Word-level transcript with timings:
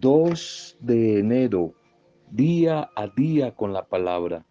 2 0.00 0.78
de 0.80 1.18
enero, 1.18 1.74
día 2.30 2.88
a 2.96 3.06
día 3.08 3.54
con 3.54 3.74
la 3.74 3.84
palabra. 3.84 4.46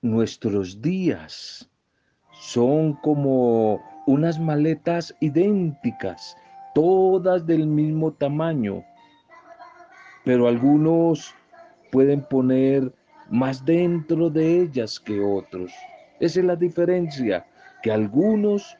Nuestros 0.00 0.82
días 0.82 1.70
son 2.32 2.94
como 2.94 3.80
unas 4.08 4.40
maletas 4.40 5.14
idénticas, 5.20 6.36
todas 6.74 7.46
del 7.46 7.68
mismo 7.68 8.12
tamaño, 8.12 8.82
pero 10.24 10.48
algunos 10.48 11.32
pueden 11.92 12.22
poner 12.24 12.92
más 13.30 13.64
dentro 13.64 14.28
de 14.28 14.62
ellas 14.62 14.98
que 14.98 15.20
otros. 15.20 15.70
Esa 16.18 16.40
es 16.40 16.46
la 16.46 16.56
diferencia 16.56 17.46
que 17.82 17.90
algunos 17.90 18.76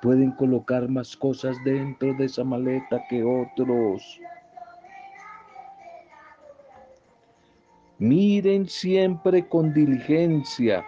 pueden 0.00 0.30
colocar 0.32 0.88
más 0.88 1.16
cosas 1.16 1.56
dentro 1.64 2.14
de 2.14 2.24
esa 2.24 2.44
maleta 2.44 3.02
que 3.08 3.22
otros. 3.22 4.20
Miren 7.98 8.66
siempre 8.66 9.46
con 9.46 9.74
diligencia 9.74 10.84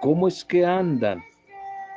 cómo 0.00 0.26
es 0.26 0.44
que 0.44 0.66
andan, 0.66 1.22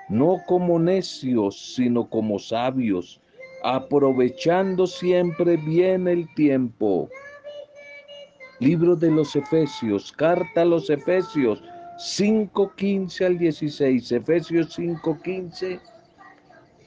no 0.10 0.42
como 0.46 0.78
necios, 0.78 1.74
sino 1.76 2.08
como 2.08 2.38
sabios, 2.38 3.20
aprovechando 3.64 4.86
siempre 4.86 5.58
bien 5.58 6.08
el 6.08 6.32
tiempo. 6.36 7.10
Libro 8.60 8.96
de 8.96 9.10
los 9.10 9.36
Efesios, 9.36 10.12
carta 10.12 10.62
a 10.62 10.66
los 10.66 10.90
Efesios, 10.90 11.64
5.15 11.98 13.26
al 13.26 13.38
16, 13.38 14.12
Efesios 14.12 14.78
5.15 14.78 15.80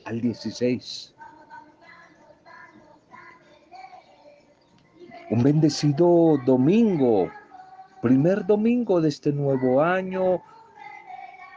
al 0.05 0.21
16. 0.21 1.15
Un 5.31 5.43
bendecido 5.43 6.39
domingo, 6.45 7.31
primer 8.03 8.47
domingo 8.47 9.01
de 9.01 9.09
este 9.09 9.33
nuevo 9.33 9.83
año. 9.83 10.43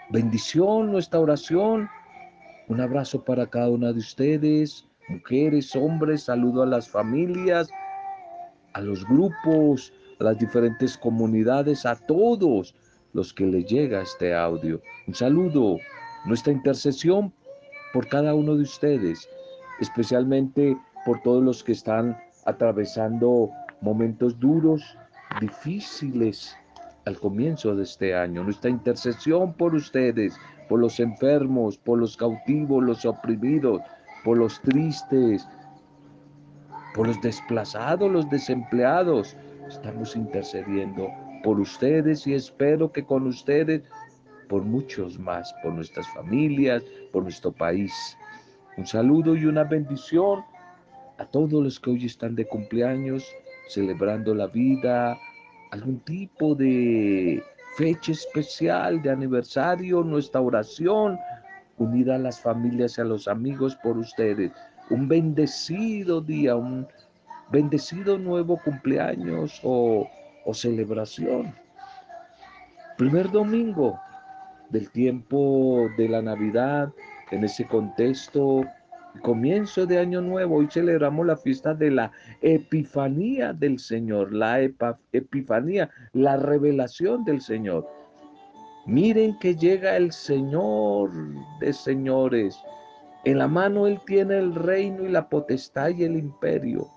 Bendición, 0.09 0.91
nuestra 0.91 1.19
oración. 1.19 1.89
Un 2.67 2.81
abrazo 2.81 3.23
para 3.23 3.47
cada 3.47 3.69
una 3.69 3.91
de 3.91 3.99
ustedes, 3.99 4.87
mujeres, 5.07 5.75
hombres, 5.75 6.23
saludo 6.23 6.63
a 6.63 6.67
las 6.67 6.87
familias, 6.87 7.69
a 8.73 8.81
los 8.81 9.03
grupos, 9.05 9.91
a 10.19 10.23
las 10.23 10.37
diferentes 10.37 10.97
comunidades, 10.97 11.85
a 11.85 11.95
todos 11.95 12.75
los 13.13 13.33
que 13.33 13.45
les 13.45 13.65
llega 13.65 14.01
este 14.01 14.35
audio. 14.35 14.81
Un 15.07 15.15
saludo, 15.15 15.77
nuestra 16.25 16.53
intercesión 16.53 17.33
por 17.93 18.07
cada 18.07 18.35
uno 18.35 18.55
de 18.55 18.63
ustedes, 18.63 19.27
especialmente 19.79 20.77
por 21.05 21.21
todos 21.21 21.43
los 21.43 21.63
que 21.63 21.71
están 21.71 22.17
atravesando 22.45 23.49
momentos 23.81 24.39
duros, 24.39 24.97
difíciles 25.39 26.55
al 27.05 27.19
comienzo 27.19 27.75
de 27.75 27.83
este 27.83 28.15
año. 28.15 28.43
Nuestra 28.43 28.69
intercesión 28.69 29.53
por 29.53 29.73
ustedes, 29.73 30.35
por 30.67 30.79
los 30.79 30.99
enfermos, 30.99 31.77
por 31.77 31.99
los 31.99 32.15
cautivos, 32.17 32.83
los 32.83 33.05
oprimidos, 33.05 33.81
por 34.23 34.37
los 34.37 34.61
tristes, 34.61 35.47
por 36.93 37.07
los 37.07 37.21
desplazados, 37.21 38.11
los 38.11 38.29
desempleados. 38.29 39.35
Estamos 39.67 40.15
intercediendo 40.15 41.09
por 41.43 41.59
ustedes 41.59 42.25
y 42.27 42.33
espero 42.33 42.91
que 42.91 43.03
con 43.03 43.27
ustedes, 43.27 43.83
por 44.47 44.63
muchos 44.63 45.19
más, 45.19 45.53
por 45.63 45.73
nuestras 45.73 46.07
familias, 46.13 46.83
por 47.11 47.23
nuestro 47.23 47.51
país. 47.51 47.93
Un 48.77 48.85
saludo 48.85 49.35
y 49.35 49.45
una 49.45 49.63
bendición 49.63 50.43
a 51.17 51.25
todos 51.25 51.63
los 51.63 51.79
que 51.79 51.91
hoy 51.91 52.05
están 52.05 52.35
de 52.35 52.47
cumpleaños, 52.47 53.25
celebrando 53.67 54.33
la 54.33 54.47
vida, 54.47 55.17
algún 55.71 55.99
tipo 55.99 56.55
de 56.55 57.43
fecha 57.77 58.11
especial, 58.11 59.01
de 59.01 59.11
aniversario, 59.11 60.03
nuestra 60.03 60.41
oración 60.41 61.17
unida 61.77 62.15
a 62.15 62.19
las 62.19 62.41
familias 62.41 62.97
y 62.97 63.01
a 63.01 63.05
los 63.05 63.27
amigos 63.27 63.75
por 63.77 63.97
ustedes. 63.97 64.51
Un 64.89 65.07
bendecido 65.07 66.21
día, 66.21 66.55
un 66.55 66.87
bendecido 67.51 68.17
nuevo 68.17 68.59
cumpleaños 68.63 69.59
o 69.63 70.09
o 70.45 70.53
celebración. 70.53 71.53
Primer 72.97 73.31
domingo 73.31 73.99
del 74.69 74.89
tiempo 74.91 75.89
de 75.97 76.09
la 76.09 76.21
Navidad, 76.21 76.91
en 77.31 77.43
ese 77.43 77.65
contexto, 77.65 78.63
comienzo 79.21 79.85
de 79.85 79.99
Año 79.99 80.21
Nuevo, 80.21 80.57
hoy 80.57 80.67
celebramos 80.69 81.25
la 81.25 81.37
fiesta 81.37 81.73
de 81.73 81.91
la 81.91 82.11
Epifanía 82.41 83.53
del 83.53 83.79
Señor, 83.79 84.33
la 84.33 84.61
Epifanía, 85.11 85.89
la 86.13 86.37
revelación 86.37 87.23
del 87.25 87.41
Señor. 87.41 87.87
Miren 88.85 89.37
que 89.39 89.55
llega 89.55 89.97
el 89.97 90.11
Señor 90.11 91.11
de 91.59 91.73
señores. 91.73 92.57
En 93.25 93.37
la 93.37 93.47
mano 93.47 93.85
Él 93.85 93.99
tiene 94.05 94.37
el 94.37 94.55
reino 94.55 95.03
y 95.03 95.09
la 95.09 95.29
potestad 95.29 95.89
y 95.89 96.03
el 96.03 96.17
imperio. 96.17 96.87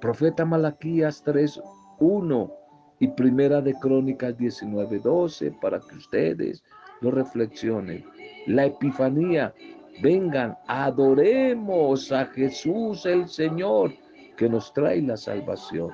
Profeta 0.00 0.44
Malaquías 0.44 1.22
3, 1.22 1.60
1 2.02 2.52
y 2.98 3.08
Primera 3.08 3.60
de 3.60 3.74
Crónicas 3.74 4.36
19:12 4.36 5.52
para 5.60 5.78
que 5.80 5.96
ustedes 5.96 6.64
lo 7.00 7.12
reflexionen. 7.12 8.04
La 8.46 8.66
Epifanía, 8.66 9.54
vengan, 10.02 10.58
adoremos 10.66 12.10
a 12.10 12.26
Jesús 12.26 13.06
el 13.06 13.28
Señor 13.28 13.92
que 14.36 14.48
nos 14.48 14.72
trae 14.72 15.00
la 15.00 15.16
salvación. 15.16 15.90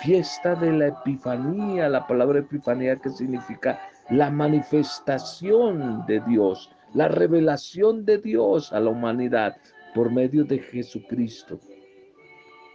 Fiesta 0.00 0.54
de 0.56 0.72
la 0.72 0.88
Epifanía, 0.88 1.88
la 1.88 2.06
palabra 2.06 2.40
Epifanía 2.40 2.96
que 2.96 3.08
significa 3.08 3.80
la 4.10 4.30
manifestación 4.30 6.04
de 6.06 6.20
Dios, 6.20 6.70
la 6.92 7.08
revelación 7.08 8.04
de 8.04 8.18
Dios 8.18 8.72
a 8.74 8.80
la 8.80 8.90
humanidad 8.90 9.56
por 9.94 10.10
medio 10.10 10.44
de 10.44 10.58
Jesucristo. 10.58 11.58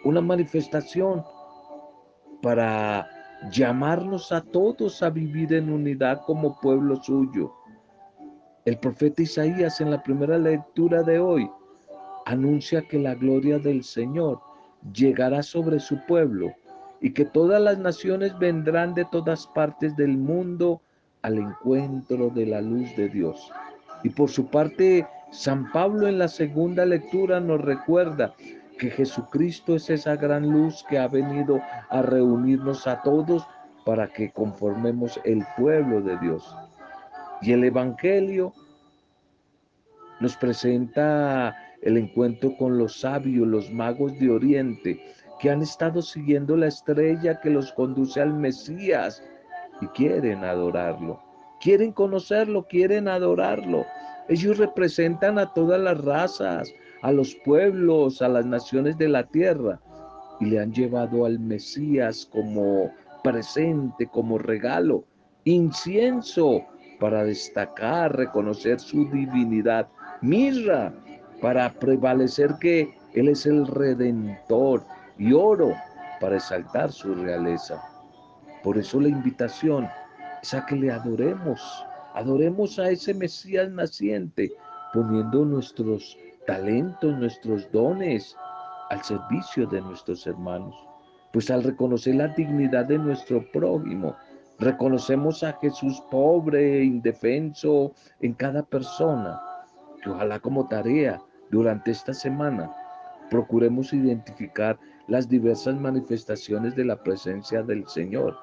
Una 0.03 0.21
manifestación 0.21 1.23
para 2.41 3.07
llamarnos 3.51 4.31
a 4.31 4.41
todos 4.41 5.01
a 5.01 5.09
vivir 5.09 5.53
en 5.53 5.71
unidad 5.71 6.21
como 6.25 6.59
pueblo 6.59 7.01
suyo. 7.01 7.53
El 8.65 8.77
profeta 8.77 9.21
Isaías 9.21 9.79
en 9.81 9.91
la 9.91 10.03
primera 10.03 10.37
lectura 10.37 11.03
de 11.03 11.19
hoy 11.19 11.49
anuncia 12.25 12.81
que 12.81 12.99
la 12.99 13.15
gloria 13.15 13.57
del 13.59 13.83
Señor 13.83 14.39
llegará 14.93 15.41
sobre 15.41 15.79
su 15.79 15.97
pueblo 16.05 16.53
y 17.01 17.11
que 17.13 17.25
todas 17.25 17.61
las 17.61 17.77
naciones 17.77 18.37
vendrán 18.37 18.93
de 18.93 19.05
todas 19.05 19.47
partes 19.47 19.95
del 19.95 20.17
mundo 20.17 20.81
al 21.21 21.37
encuentro 21.37 22.29
de 22.29 22.45
la 22.45 22.61
luz 22.61 22.95
de 22.95 23.09
Dios. 23.09 23.51
Y 24.03 24.09
por 24.09 24.29
su 24.29 24.47
parte, 24.47 25.07
San 25.31 25.71
Pablo 25.71 26.07
en 26.07 26.17
la 26.17 26.27
segunda 26.27 26.85
lectura 26.85 27.39
nos 27.39 27.61
recuerda 27.61 28.33
que 28.79 28.89
Jesucristo 28.89 29.75
es 29.75 29.89
esa 29.91 30.15
gran 30.15 30.49
luz 30.49 30.83
que 30.89 30.97
ha 30.97 31.07
venido 31.07 31.61
a 31.89 32.01
reunirnos 32.01 32.87
a 32.87 33.03
todos 33.03 33.45
para 33.85 34.07
que 34.11 34.31
conformemos 34.31 35.19
el 35.25 35.45
pueblo 35.57 36.01
de 36.01 36.17
Dios. 36.17 36.55
Y 37.41 37.51
el 37.51 37.63
Evangelio 37.65 38.53
nos 40.19 40.35
presenta 40.37 41.55
el 41.81 41.97
encuentro 41.97 42.55
con 42.57 42.77
los 42.77 43.01
sabios, 43.01 43.47
los 43.47 43.71
magos 43.71 44.17
de 44.17 44.31
Oriente, 44.31 44.99
que 45.39 45.49
han 45.49 45.61
estado 45.61 46.01
siguiendo 46.01 46.57
la 46.57 46.67
estrella 46.67 47.39
que 47.39 47.49
los 47.49 47.71
conduce 47.73 48.21
al 48.21 48.33
Mesías 48.33 49.23
y 49.81 49.87
quieren 49.87 50.43
adorarlo. 50.43 51.21
Quieren 51.61 51.91
conocerlo, 51.91 52.65
quieren 52.67 53.07
adorarlo. 53.07 53.85
Ellos 54.29 54.57
representan 54.57 55.37
a 55.39 55.53
todas 55.53 55.79
las 55.79 56.03
razas, 56.03 56.73
a 57.01 57.11
los 57.11 57.35
pueblos, 57.35 58.21
a 58.21 58.27
las 58.27 58.45
naciones 58.45 58.97
de 58.97 59.09
la 59.09 59.23
tierra, 59.23 59.79
y 60.39 60.45
le 60.45 60.59
han 60.59 60.73
llevado 60.73 61.25
al 61.25 61.39
Mesías 61.39 62.27
como 62.31 62.91
presente, 63.23 64.07
como 64.07 64.37
regalo, 64.37 65.03
incienso 65.43 66.65
para 66.99 67.23
destacar, 67.23 68.15
reconocer 68.15 68.79
su 68.79 69.05
divinidad, 69.09 69.87
mirra 70.21 70.93
para 71.41 71.71
prevalecer 71.73 72.55
que 72.59 72.93
Él 73.13 73.29
es 73.29 73.45
el 73.45 73.65
redentor 73.67 74.83
y 75.17 75.33
oro 75.33 75.73
para 76.19 76.35
exaltar 76.35 76.91
su 76.91 77.13
realeza. 77.15 77.81
Por 78.63 78.77
eso 78.77 78.99
la 78.99 79.09
invitación 79.09 79.87
es 80.41 80.53
a 80.53 80.65
que 80.65 80.75
le 80.75 80.91
adoremos, 80.91 81.85
adoremos 82.13 82.77
a 82.79 82.89
ese 82.89 83.13
Mesías 83.13 83.69
naciente, 83.69 84.51
poniendo 84.93 85.45
nuestros 85.45 86.17
talentos, 86.51 87.17
nuestros 87.17 87.71
dones 87.71 88.35
al 88.89 89.03
servicio 89.03 89.67
de 89.67 89.81
nuestros 89.81 90.25
hermanos. 90.25 90.75
Pues 91.31 91.51
al 91.51 91.63
reconocer 91.63 92.15
la 92.15 92.29
dignidad 92.29 92.85
de 92.85 92.97
nuestro 92.97 93.45
prójimo, 93.51 94.15
Reconocemos 94.59 95.41
a 95.43 95.53
Jesús 95.53 96.03
pobre, 96.11 96.83
indefenso 96.83 97.93
en 98.19 98.33
cada 98.33 98.61
persona. 98.61 99.39
Que 100.03 100.09
ojalá 100.09 100.39
como 100.39 100.67
tarea 100.67 101.21
durante 101.49 101.91
esta 101.91 102.13
semana 102.13 102.69
procuremos 103.29 103.93
identificar 103.93 104.77
las 105.07 105.29
diversas 105.29 105.75
manifestaciones 105.75 106.75
de 106.75 106.83
la 106.83 107.01
presencia 107.01 107.63
del 107.63 107.87
Señor. 107.87 108.35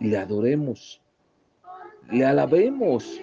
Y 0.00 0.08
le 0.08 0.18
adoremos, 0.18 1.00
le 2.10 2.26
alabemos, 2.26 3.20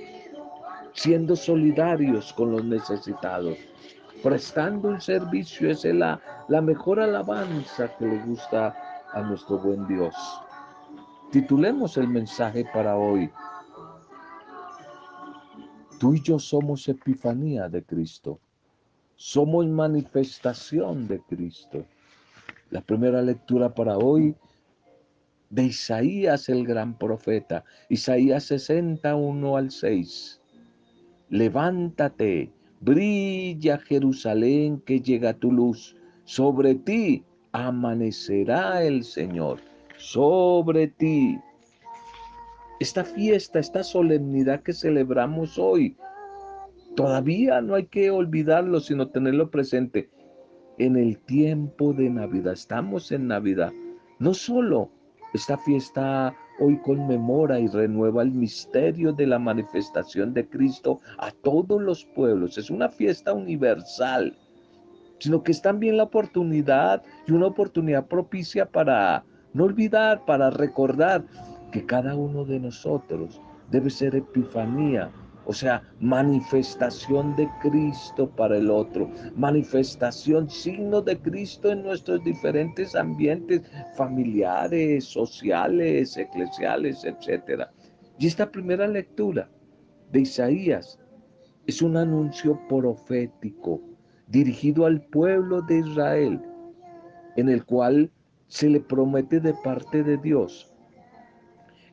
siendo 0.98 1.36
solidarios 1.36 2.34
con 2.34 2.52
los 2.52 2.66
necesitados, 2.66 3.56
prestando 4.24 4.90
un 4.90 5.00
servicio. 5.00 5.70
Es 5.70 5.86
la, 5.86 6.20
la 6.50 6.60
mejor 6.60 7.00
alabanza 7.00 7.96
que 7.98 8.08
le 8.08 8.18
gusta 8.26 8.76
a 9.14 9.22
nuestro 9.22 9.60
buen 9.60 9.88
Dios. 9.88 10.16
Titulemos 11.32 11.98
el 11.98 12.08
mensaje 12.08 12.66
para 12.74 12.98
hoy. 12.98 13.30
Tú 16.00 16.16
y 16.16 16.22
yo 16.22 16.40
somos 16.40 16.88
epifanía 16.88 17.70
de 17.70 17.84
Cristo. 17.84 18.40
Somos 19.16 19.68
manifestación 19.68 21.08
de 21.08 21.20
Cristo. 21.22 21.86
La 22.72 22.82
primera 22.82 23.22
lectura 23.22 23.74
para 23.74 23.98
hoy 23.98 24.36
de 25.52 25.64
Isaías 25.64 26.50
el 26.50 26.66
gran 26.66 26.98
profeta. 26.98 27.64
Isaías 27.88 28.46
61 28.46 29.58
al 29.58 29.70
6. 29.72 30.37
Levántate, 31.30 32.52
brilla 32.82 33.78
Jerusalén 33.80 34.82
que 34.86 35.02
llega 35.02 35.34
tu 35.34 35.52
luz. 35.52 35.96
Sobre 36.24 36.76
ti 36.76 37.24
amanecerá 37.52 38.84
el 38.84 39.04
Señor 39.04 39.60
sobre 39.98 40.88
ti. 40.88 41.40
Esta 42.80 43.04
fiesta, 43.04 43.60
esta 43.60 43.84
solemnidad 43.84 44.62
que 44.62 44.74
celebramos 44.74 45.58
hoy, 45.58 45.98
todavía 46.96 47.60
no 47.62 47.76
hay 47.76 47.88
que 47.88 48.12
olvidarlo, 48.12 48.80
sino 48.80 49.10
tenerlo 49.10 49.50
presente. 49.50 50.10
En 50.78 50.96
el 50.96 51.18
tiempo 51.18 51.94
de 51.94 52.10
Navidad, 52.10 52.54
estamos 52.54 53.12
en 53.12 53.28
Navidad. 53.28 53.74
No 54.20 54.36
solo 54.36 54.92
esta 55.34 55.58
fiesta 55.58 56.36
hoy 56.59 56.77
conmemora 56.77 57.59
y 57.59 57.68
renueva 57.68 58.24
el 58.24 58.31
misterio 58.31 59.13
de 59.13 59.27
la 59.27 59.39
manifestación 59.39 60.33
de 60.33 60.48
Cristo 60.48 61.00
a 61.18 61.31
todos 61.31 61.81
los 61.81 62.06
pueblos. 62.06 62.57
Es 62.57 62.69
una 62.69 62.89
fiesta 62.89 63.33
universal, 63.33 64.36
sino 65.19 65.44
que 65.44 65.51
es 65.51 65.62
también 65.62 65.98
la 65.98 66.04
oportunidad 66.04 67.04
y 67.27 67.31
una 67.31 67.48
oportunidad 67.48 68.07
propicia 68.07 68.65
para 68.65 69.24
no 69.54 69.65
olvidar, 69.65 70.25
para 70.25 70.50
recordar 70.50 71.24
que 71.71 71.86
cada 71.86 72.15
uno 72.15 72.45
de 72.45 72.59
nosotros 72.59 73.42
debe 73.71 73.89
ser 73.89 74.15
epifanía, 74.15 75.12
o 75.48 75.54
sea, 75.54 75.82
manifestación 76.02 77.34
de 77.38 77.50
Cristo 77.62 78.30
para 78.30 78.58
el 78.58 78.70
otro, 78.70 79.10
manifestación, 79.36 80.50
signo 80.50 81.02
de 81.02 81.18
Cristo 81.18 81.72
en 81.72 81.84
nuestros 81.84 82.22
diferentes 82.26 82.94
ambientes 82.96 83.62
familiares, 83.96 85.06
sociales, 85.06 86.18
eclesiales, 86.18 87.06
etc. 87.06 87.64
Y 88.20 88.28
esta 88.28 88.52
primera 88.52 88.88
lectura 88.88 89.50
de 90.12 90.22
Isaías 90.22 91.00
es 91.66 91.82
un 91.82 91.96
anuncio 91.96 92.60
profético 92.68 93.82
dirigido 94.28 94.86
al 94.86 95.02
pueblo 95.02 95.62
de 95.62 95.80
Israel, 95.80 96.42
en 97.38 97.48
el 97.48 97.64
cual 97.64 98.12
se 98.48 98.70
le 98.70 98.82
promete 98.82 99.40
de 99.40 99.54
parte 99.64 100.04
de 100.04 100.18
Dios 100.18 100.74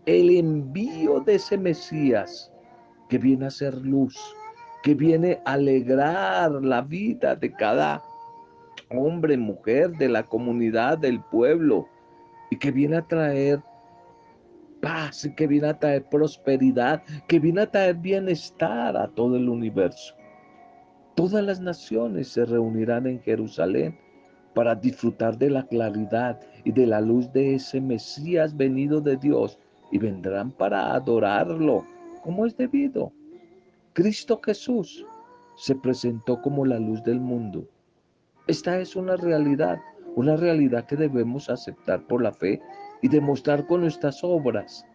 el 0.07 0.37
envío 0.37 1.21
de 1.21 1.37
ese 1.37 1.57
Mesías 1.57 2.54
que 3.09 3.19
viene 3.19 3.47
a 3.47 3.51
ser 3.51 3.75
luz, 3.75 4.19
que 4.83 4.95
viene 4.95 5.41
a 5.45 5.53
alegrar 5.53 6.53
la 6.53 6.83
vida 6.83 7.37
de 7.37 7.53
cada 7.53 8.03
hombre, 8.91 9.37
mujer, 9.37 9.93
de 9.97 10.09
la 10.09 10.23
comunidad, 10.23 10.99
del 10.99 11.21
pueblo, 11.21 11.89
y 12.51 12.57
que 12.57 12.71
viene 12.71 12.97
a 12.97 13.03
traer 13.03 13.61
paz, 14.81 15.29
que 15.37 15.47
viene 15.47 15.69
a 15.69 15.79
traer 15.79 16.05
prosperidad, 16.11 17.03
que 17.27 17.39
viene 17.39 17.63
a 17.63 17.71
traer 17.71 17.97
bienestar 17.97 18.97
a 18.97 19.09
todo 19.09 19.37
el 19.37 19.49
universo. 19.49 20.15
Todas 21.15 21.45
las 21.45 21.61
naciones 21.61 22.29
se 22.29 22.45
reunirán 22.45 23.07
en 23.07 23.21
Jerusalén 23.21 23.99
para 24.55 24.75
disfrutar 24.75 25.39
de 25.39 25.51
la 25.51 25.67
claridad 25.67 26.41
y 26.65 26.73
de 26.73 26.87
la 26.87 27.01
luz 27.01 27.33
de 27.33 27.55
ese 27.55 27.81
Mesías 27.81 28.57
venido 28.57 29.01
de 29.01 29.17
Dios 29.17 29.59
y 29.91 29.99
vendrán 29.99 30.51
para 30.51 30.93
adorarlo 30.95 31.85
como 32.25 32.47
es 32.47 32.57
debido. 32.57 33.13
Cristo 33.93 34.41
Jesús 34.43 35.07
se 35.57 35.75
presentó 35.75 36.41
como 36.41 36.65
la 36.65 36.79
luz 36.79 37.05
del 37.05 37.21
mundo. 37.21 37.69
Esta 38.47 38.79
es 38.81 38.97
una 38.97 39.17
realidad, 39.17 39.79
una 40.17 40.35
realidad 40.35 40.87
que 40.87 40.97
debemos 40.97 41.51
aceptar 41.51 42.07
por 42.07 42.23
la 42.23 42.33
fe 42.33 42.63
y 43.03 43.09
demostrar 43.09 43.67
con 43.67 43.83
nuestras 43.83 44.25
obras 44.25 44.87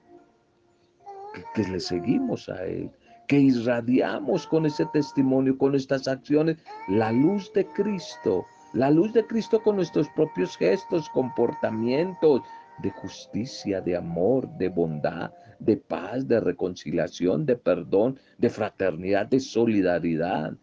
que, 1.53 1.63
le 1.67 1.79
seguimos 1.79 2.49
a 2.49 2.65
Él, 2.65 2.89
que 3.27 3.39
irradiamos 3.39 4.47
con 4.47 4.65
ese 4.65 4.87
testimonio, 4.87 5.55
con 5.55 5.75
estas 5.75 6.07
acciones, 6.07 6.57
la 6.87 7.11
luz 7.11 7.53
de 7.53 7.65
Cristo 7.67 8.45
la 8.73 8.91
luz 8.91 9.13
de 9.13 9.25
Cristo 9.25 9.61
con 9.63 9.77
nuestros 9.77 10.07
propios 10.09 10.55
gestos, 10.55 11.09
comportamientos 11.09 12.41
de 12.81 12.91
justicia, 12.91 13.81
de 13.81 13.95
amor, 13.95 14.47
de 14.57 14.69
bondad, 14.69 15.31
de 15.59 15.77
paz, 15.77 16.27
de 16.27 16.39
reconciliación, 16.39 17.45
de 17.45 17.55
perdón, 17.55 18.19
de 18.37 18.49
fraternidad, 18.49 19.27
de 19.27 19.39
solidaridad. 19.39 20.53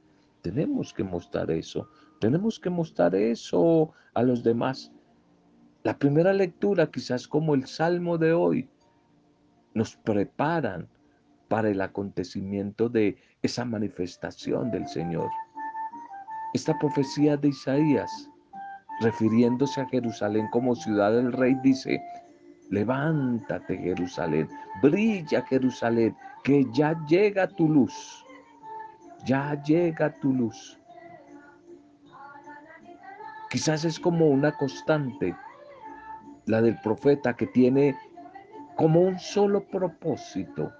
Tenemos 0.42 0.92
que 0.92 1.04
mostrar 1.04 1.50
eso. 1.50 1.88
Tenemos 2.20 2.58
que 2.58 2.70
mostrar 2.70 3.14
eso 3.14 3.92
a 4.14 4.22
los 4.22 4.42
demás. 4.42 4.92
La 5.82 5.98
primera 5.98 6.32
lectura, 6.32 6.90
quizás 6.90 7.28
como 7.28 7.54
el 7.54 7.66
Salmo 7.66 8.18
de 8.18 8.32
hoy, 8.32 8.68
nos 9.74 9.96
preparan 9.96 10.88
para 11.48 11.68
el 11.68 11.80
acontecimiento 11.80 12.88
de 12.88 13.16
esa 13.42 13.64
manifestación 13.64 14.70
del 14.70 14.88
Señor. 14.88 15.28
Esta 16.54 16.78
profecía 16.78 17.36
de 17.36 17.48
Isaías, 17.48 18.30
refiriéndose 19.00 19.80
a 19.80 19.86
Jerusalén 19.86 20.48
como 20.50 20.74
ciudad 20.74 21.12
del 21.12 21.32
rey, 21.32 21.54
dice, 21.62 22.02
levántate 22.70 23.76
Jerusalén, 23.76 24.48
brilla 24.82 25.42
Jerusalén, 25.42 26.16
que 26.44 26.66
ya 26.72 26.96
llega 27.06 27.46
tu 27.46 27.68
luz, 27.68 28.24
ya 29.24 29.60
llega 29.62 30.14
tu 30.14 30.32
luz. 30.32 30.78
Quizás 33.50 33.84
es 33.84 33.98
como 34.00 34.28
una 34.28 34.52
constante, 34.52 35.34
la 36.46 36.62
del 36.62 36.78
profeta 36.80 37.34
que 37.34 37.46
tiene 37.46 37.96
como 38.76 39.00
un 39.00 39.18
solo 39.18 39.64
propósito, 39.64 40.72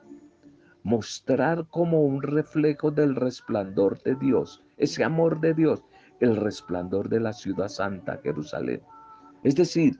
mostrar 0.82 1.66
como 1.68 2.02
un 2.02 2.22
reflejo 2.22 2.90
del 2.90 3.16
resplandor 3.16 4.00
de 4.02 4.14
Dios, 4.14 4.62
ese 4.76 5.02
amor 5.02 5.40
de 5.40 5.54
Dios, 5.54 5.82
el 6.20 6.36
resplandor 6.36 7.08
de 7.08 7.20
la 7.20 7.32
ciudad 7.32 7.68
santa, 7.68 8.18
Jerusalén. 8.22 8.82
Es 9.42 9.54
decir, 9.54 9.98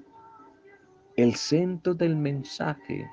el 1.17 1.35
centro 1.35 1.95
del 1.95 2.17
mensaje 2.17 3.09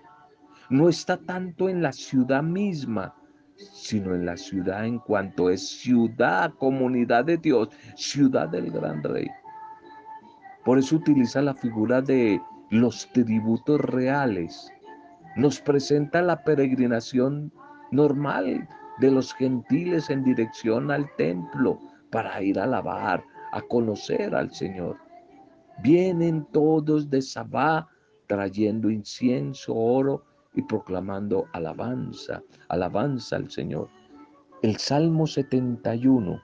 no 0.70 0.90
está 0.90 1.18
tanto 1.18 1.70
en 1.70 1.82
la 1.82 1.92
ciudad 1.92 2.44
misma, 2.44 3.16
sino 3.56 4.16
en 4.16 4.26
la 4.26 4.38
ciudad 4.38 4.86
en 4.86 5.00
cuanto 5.00 5.50
es 5.50 5.68
ciudad, 5.68 6.54
comunidad 6.58 7.26
de 7.26 7.38
Dios, 7.38 7.70
ciudad 7.96 8.50
del 8.50 8.72
gran 8.72 9.04
rey. 9.04 9.28
Por 10.66 10.80
eso 10.80 10.96
utiliza 10.96 11.42
la 11.42 11.54
figura 11.54 12.02
de 12.02 12.42
los 12.70 13.08
tributos 13.12 13.80
reales. 13.82 14.72
Nos 15.36 15.60
presenta 15.60 16.22
la 16.22 16.44
peregrinación 16.44 17.52
normal 17.92 18.68
de 19.00 19.12
los 19.12 19.34
gentiles 19.34 20.10
en 20.10 20.24
dirección 20.24 20.90
al 20.90 21.08
templo 21.18 21.80
para 22.14 22.44
ir 22.44 22.60
a 22.60 22.66
alabar, 22.66 23.24
a 23.52 23.62
conocer 23.64 24.36
al 24.36 24.54
Señor. 24.54 24.98
Vienen 25.82 26.46
todos 26.52 27.10
de 27.10 27.24
Sabá 27.24 27.90
trayendo 28.28 28.92
incienso, 28.92 29.74
oro 29.76 30.24
y 30.54 30.62
proclamando 30.62 31.48
alabanza, 31.54 32.44
alabanza 32.70 33.38
al 33.38 33.50
Señor. 33.50 33.90
El 34.62 34.78
Salmo 34.78 35.26
71, 35.26 36.40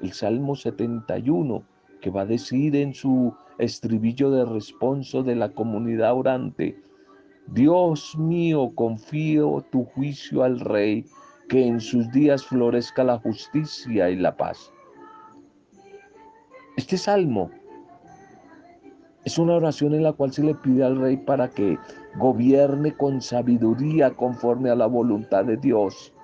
el 0.00 0.12
Salmo 0.14 0.56
71 0.56 1.62
que 2.00 2.08
va 2.08 2.22
a 2.22 2.26
decir 2.26 2.74
en 2.74 2.94
su 2.94 3.34
estribillo 3.58 4.30
de 4.30 4.46
responso 4.46 5.22
de 5.22 5.36
la 5.36 5.50
comunidad 5.50 6.14
orante, 6.14 6.80
Dios 7.48 8.16
mío, 8.16 8.72
confío 8.74 9.66
tu 9.70 9.84
juicio 9.84 10.44
al 10.44 10.60
Rey, 10.60 11.04
que 11.50 11.66
en 11.66 11.78
sus 11.78 12.10
días 12.10 12.42
florezca 12.42 13.04
la 13.04 13.18
justicia 13.18 14.08
y 14.08 14.16
la 14.16 14.34
paz. 14.34 14.72
Este 16.80 16.96
salmo 16.96 17.50
Es 19.26 19.36
una 19.36 19.56
oración 19.56 19.92
en 19.92 20.02
la 20.02 20.14
cual 20.14 20.32
se 20.32 20.42
le 20.42 20.54
pide 20.54 20.82
al 20.82 20.98
rey 20.98 21.18
para 21.18 21.50
que 21.50 21.78
gobierne 22.16 22.96
con 22.96 23.20
sabiduría 23.20 24.16
conforme 24.16 24.70
a 24.70 24.74
la 24.74 24.86
voluntad 24.86 25.44
de 25.44 25.58
Dios. 25.58 26.14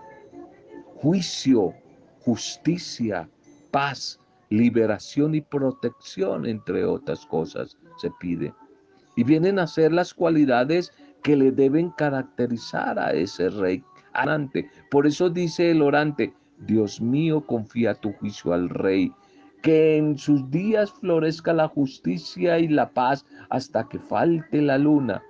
Juicio, 0.95 1.75
justicia, 2.21 3.29
paz, 3.71 4.19
liberación 4.49 5.35
y 5.35 5.43
protección, 5.43 6.47
entre 6.47 6.87
otras 6.87 7.27
cosas, 7.27 7.77
se 7.99 8.11
pide. 8.19 8.55
Y 9.15 9.25
vienen 9.25 9.59
a 9.59 9.67
ser 9.67 9.93
las 9.93 10.15
cualidades 10.15 10.91
que 11.23 11.37
le 11.37 11.53
deben 11.53 11.91
caracterizar 11.91 12.99
a 12.99 13.13
ese 13.13 13.51
rey 13.51 13.85
Por 14.91 15.07
eso 15.07 15.29
dice 15.29 15.71
el 15.71 15.83
orante, 15.83 16.33
Dios 16.61 16.99
mío, 17.03 17.43
confía 17.43 17.93
tu 17.95 18.15
juicio 18.15 18.55
al 18.55 18.71
rey, 18.71 19.13
que 19.67 19.97
en 19.97 20.17
sus 20.17 20.49
días 20.49 20.93
florezca 20.93 21.53
la 21.53 21.67
justicia 21.67 22.57
y 22.61 22.69
la 22.69 22.89
paz 22.89 23.27
hasta 23.51 23.89
que 23.89 23.99
falte 23.99 24.63
la 24.63 24.79
luna. 24.79 25.21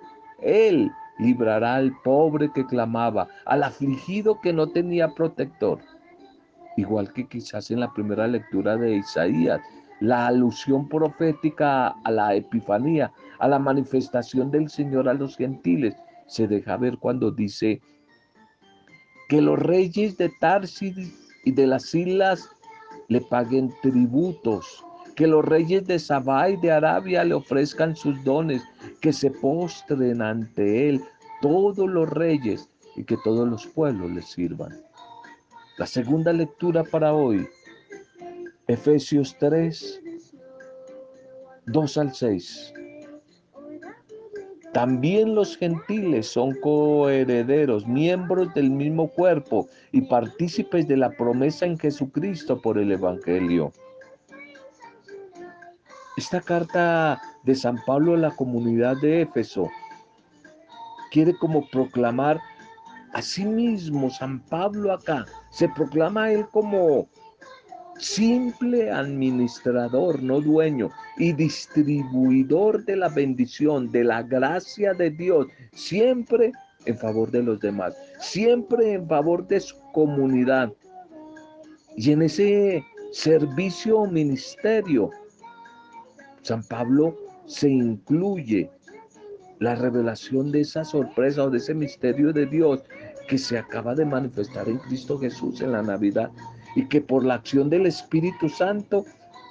Él 0.43 0.91
librará 1.17 1.77
al 1.77 1.91
pobre 2.03 2.51
que 2.53 2.63
clamaba, 2.67 3.27
al 3.47 3.63
afligido 3.63 4.39
que 4.39 4.53
no 4.53 4.67
tenía 4.67 5.07
protector. 5.15 5.79
Igual 6.75 7.11
que 7.13 7.27
quizás 7.27 7.71
en 7.71 7.79
la 7.79 7.91
primera 7.91 8.27
lectura 8.27 8.77
de 8.77 8.97
Isaías, 8.97 9.59
la 10.01 10.27
alusión 10.27 10.87
profética 10.87 11.87
a 11.87 12.11
la 12.11 12.35
epifanía, 12.35 13.11
a 13.39 13.47
la 13.47 13.57
manifestación 13.57 14.51
del 14.51 14.69
Señor 14.69 15.09
a 15.09 15.15
los 15.15 15.35
gentiles, 15.35 15.95
se 16.27 16.47
deja 16.47 16.77
ver 16.77 16.99
cuando 16.99 17.31
dice 17.31 17.81
que 19.29 19.41
los 19.41 19.57
reyes 19.57 20.15
de 20.15 20.29
Tarsis 20.39 21.27
y 21.43 21.51
de 21.53 21.65
las 21.65 21.95
islas 21.95 22.47
le 23.07 23.21
paguen 23.21 23.73
tributos, 23.81 24.83
que 25.15 25.27
los 25.27 25.43
reyes 25.43 25.85
de 25.87 25.97
Sabá 25.97 26.49
y 26.49 26.57
de 26.57 26.71
Arabia 26.71 27.23
le 27.23 27.33
ofrezcan 27.33 27.95
sus 27.95 28.23
dones, 28.23 28.61
que 29.01 29.11
se 29.11 29.31
postren 29.31 30.21
ante 30.21 30.89
él 30.89 31.01
todos 31.41 31.89
los 31.89 32.09
reyes 32.09 32.69
y 32.95 33.03
que 33.03 33.17
todos 33.23 33.47
los 33.47 33.65
pueblos 33.67 34.11
le 34.11 34.21
sirvan. 34.21 34.71
La 35.77 35.85
segunda 35.85 36.33
lectura 36.33 36.83
para 36.83 37.13
hoy, 37.13 37.47
Efesios 38.67 39.35
3, 39.39 40.01
2 41.67 41.97
al 41.97 42.13
6. 42.13 42.73
También 44.77 45.33
los 45.33 45.57
gentiles 45.57 46.27
son 46.27 46.53
coherederos, 46.61 47.87
miembros 47.87 48.53
del 48.53 48.69
mismo 48.69 49.07
cuerpo 49.07 49.67
y 49.91 50.01
partícipes 50.01 50.87
de 50.87 50.97
la 50.97 51.09
promesa 51.09 51.65
en 51.65 51.79
Jesucristo 51.79 52.61
por 52.61 52.77
el 52.77 52.91
Evangelio. 52.91 53.73
Esta 56.15 56.41
carta 56.41 57.19
de 57.41 57.55
San 57.55 57.83
Pablo 57.87 58.13
a 58.13 58.17
la 58.17 58.35
comunidad 58.35 58.97
de 58.97 59.23
Éfeso 59.23 59.67
quiere 61.11 61.35
como 61.39 61.67
proclamar 61.71 62.39
a 63.13 63.23
sí 63.23 63.45
mismo 63.45 64.11
San 64.11 64.41
Pablo 64.41 64.93
acá, 64.93 65.25
se 65.49 65.67
proclama 65.69 66.25
a 66.25 66.31
él 66.33 66.45
como 66.51 67.07
simple 67.97 68.91
administrador, 68.91 70.21
no 70.21 70.41
dueño, 70.41 70.89
y 71.17 71.33
distribuidor 71.33 72.85
de 72.85 72.95
la 72.95 73.09
bendición, 73.09 73.91
de 73.91 74.03
la 74.03 74.23
gracia 74.23 74.93
de 74.93 75.09
Dios, 75.09 75.47
siempre 75.73 76.51
en 76.85 76.97
favor 76.97 77.31
de 77.31 77.43
los 77.43 77.59
demás, 77.59 77.95
siempre 78.19 78.93
en 78.93 79.07
favor 79.07 79.47
de 79.47 79.59
su 79.59 79.75
comunidad. 79.93 80.71
Y 81.95 82.11
en 82.11 82.21
ese 82.21 82.83
servicio 83.11 83.99
o 83.99 84.07
ministerio, 84.07 85.09
San 86.41 86.63
Pablo 86.63 87.15
se 87.45 87.69
incluye 87.69 88.69
la 89.59 89.75
revelación 89.75 90.51
de 90.51 90.61
esa 90.61 90.83
sorpresa 90.83 91.43
o 91.43 91.49
de 91.49 91.57
ese 91.57 91.73
misterio 91.73 92.31
de 92.31 92.45
Dios 92.45 92.83
que 93.27 93.37
se 93.37 93.57
acaba 93.57 93.95
de 93.95 94.05
manifestar 94.05 94.69
en 94.69 94.77
Cristo 94.77 95.17
Jesús 95.19 95.61
en 95.61 95.71
la 95.71 95.81
Navidad 95.81 96.31
y 96.77 96.85
que 96.85 97.01
por 97.01 97.25
la 97.25 97.33
acción 97.33 97.71
del 97.71 97.87
Espíritu 97.87 98.49
Santo 98.49 99.03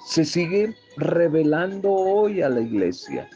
se 0.05 0.23
sigue 0.23 0.73
revelando 0.95 1.91
hoy 1.91 2.41
a 2.41 2.47
la 2.47 2.61
iglesia. 2.61 3.29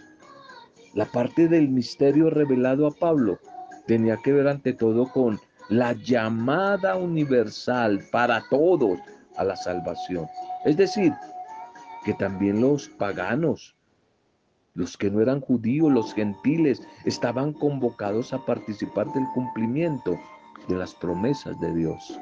La 0.93 1.03
parte 1.03 1.49
del 1.49 1.67
misterio 1.67 2.29
revelado 2.29 2.87
a 2.87 2.91
Pablo 2.91 3.37
tenía 3.87 4.15
que 4.15 4.31
ver 4.31 4.47
ante 4.47 4.71
todo 4.71 5.11
con 5.11 5.41
la 5.67 5.91
llamada 5.91 6.95
universal 6.95 7.99
para 8.13 8.41
todos 8.49 8.97
a 9.35 9.43
la 9.43 9.57
salvación. 9.57 10.25
Es 10.63 10.77
decir, 10.77 11.11
que 12.05 12.13
también 12.13 12.61
los 12.61 12.87
paganos, 12.87 13.75
los 14.73 14.95
que 14.95 15.11
no 15.11 15.19
eran 15.19 15.41
judíos, 15.41 15.91
los 15.91 16.13
gentiles, 16.13 16.81
estaban 17.03 17.51
convocados 17.51 18.31
a 18.31 18.45
participar 18.45 19.11
del 19.11 19.25
cumplimiento 19.33 20.17
de 20.69 20.77
las 20.77 20.95
promesas 20.95 21.59
de 21.59 21.75
Dios. 21.75 22.17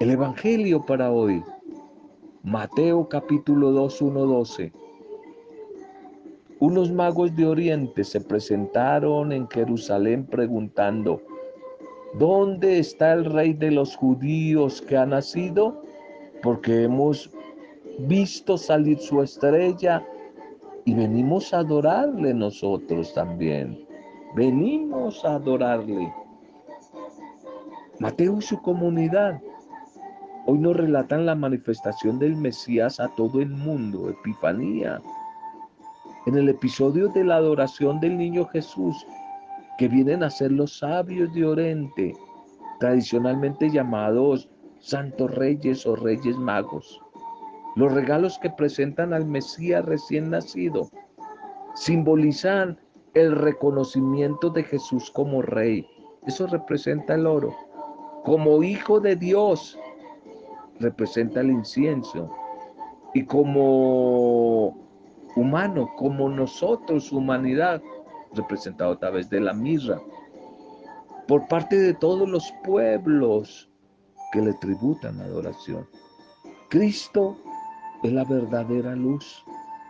El 0.00 0.10
Evangelio 0.10 0.86
para 0.86 1.10
hoy, 1.10 1.42
Mateo 2.44 3.08
capítulo 3.08 3.72
2, 3.72 4.00
1, 4.00 4.26
12. 4.26 4.72
Unos 6.60 6.92
magos 6.92 7.34
de 7.34 7.44
Oriente 7.44 8.04
se 8.04 8.20
presentaron 8.20 9.32
en 9.32 9.48
Jerusalén 9.48 10.24
preguntando, 10.24 11.20
¿dónde 12.14 12.78
está 12.78 13.12
el 13.12 13.24
rey 13.24 13.54
de 13.54 13.72
los 13.72 13.96
judíos 13.96 14.80
que 14.80 14.96
ha 14.96 15.04
nacido? 15.04 15.82
Porque 16.44 16.84
hemos 16.84 17.32
visto 17.98 18.56
salir 18.56 19.00
su 19.00 19.20
estrella 19.20 20.06
y 20.84 20.94
venimos 20.94 21.52
a 21.52 21.58
adorarle 21.58 22.32
nosotros 22.34 23.12
también. 23.14 23.84
Venimos 24.36 25.24
a 25.24 25.34
adorarle. 25.34 26.14
Mateo 27.98 28.38
y 28.38 28.42
su 28.42 28.62
comunidad 28.62 29.40
hoy 30.50 30.58
nos 30.58 30.74
relatan 30.74 31.26
la 31.26 31.34
manifestación 31.34 32.18
del 32.18 32.34
Mesías 32.34 33.00
a 33.00 33.08
todo 33.08 33.42
el 33.42 33.50
mundo, 33.50 34.08
Epifanía. 34.08 34.98
En 36.24 36.38
el 36.38 36.48
episodio 36.48 37.08
de 37.08 37.22
la 37.22 37.36
adoración 37.36 38.00
del 38.00 38.16
niño 38.16 38.46
Jesús, 38.46 38.96
que 39.76 39.88
vienen 39.88 40.22
a 40.22 40.30
ser 40.30 40.50
los 40.50 40.78
sabios 40.78 41.34
de 41.34 41.44
Oriente, 41.44 42.14
tradicionalmente 42.80 43.68
llamados 43.68 44.48
santos 44.78 45.34
reyes 45.34 45.86
o 45.86 45.96
reyes 45.96 46.38
magos. 46.38 46.98
Los 47.76 47.92
regalos 47.92 48.38
que 48.38 48.48
presentan 48.48 49.12
al 49.12 49.26
Mesías 49.26 49.84
recién 49.84 50.30
nacido 50.30 50.88
simbolizan 51.74 52.80
el 53.12 53.36
reconocimiento 53.36 54.48
de 54.48 54.64
Jesús 54.64 55.10
como 55.10 55.42
rey. 55.42 55.86
Eso 56.26 56.46
representa 56.46 57.16
el 57.16 57.26
oro. 57.26 57.54
Como 58.24 58.62
hijo 58.62 58.98
de 58.98 59.14
Dios 59.14 59.78
representa 60.80 61.40
el 61.40 61.50
incienso. 61.50 62.30
Y 63.14 63.24
como 63.24 64.76
humano, 65.36 65.90
como 65.96 66.28
nosotros, 66.28 67.12
humanidad, 67.12 67.82
representado 68.34 68.92
a 68.92 68.98
través 68.98 69.30
de 69.30 69.40
la 69.40 69.52
mirra. 69.52 70.00
Por 71.26 71.46
parte 71.48 71.76
de 71.76 71.94
todos 71.94 72.28
los 72.28 72.52
pueblos 72.64 73.70
que 74.32 74.40
le 74.40 74.54
tributan 74.54 75.20
adoración. 75.20 75.86
Cristo 76.68 77.36
es 78.02 78.12
la 78.12 78.24
verdadera 78.24 78.94
luz, 78.94 79.44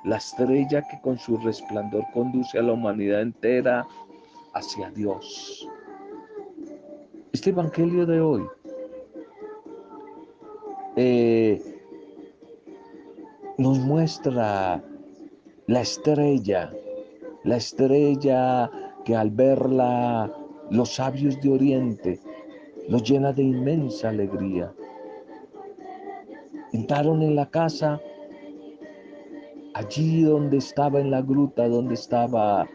la 0.05 0.17
estrella 0.17 0.83
que 0.83 1.01
con 1.01 1.19
su 1.19 1.37
resplandor 1.39 2.05
conduce 2.13 2.59
a 2.59 2.63
la 2.63 2.73
humanidad 2.73 3.23
entera 3.23 3.87
hacia 4.55 4.91
Dios. 4.91 5.69
Este 7.33 7.51
Evangelio 7.51 8.07
de 8.07 8.21
hoy 8.21 8.49
eh, 11.01 11.63
nos 13.57 13.79
muestra 13.79 14.83
la 15.69 15.81
estrella, 15.81 16.73
la 17.45 17.57
estrella 17.57 18.69
que 19.05 19.15
al 19.15 19.31
verla 19.31 20.29
los 20.71 20.97
sabios 20.97 21.41
de 21.41 21.51
Oriente 21.51 22.21
nos 22.89 23.05
llena 23.05 23.33
de 23.33 23.45
inmensa 23.45 24.09
alegría. 24.09 24.73
Entraron 26.73 27.23
en 27.23 27.37
la 27.37 27.47
casa, 27.47 28.01
allí 29.75 30.23
donde 30.23 30.57
estaba 30.57 30.99
en 30.99 31.13
la 31.13 31.23
gruta, 31.23 31.69
donde 31.69 31.95
estaba 31.95 32.67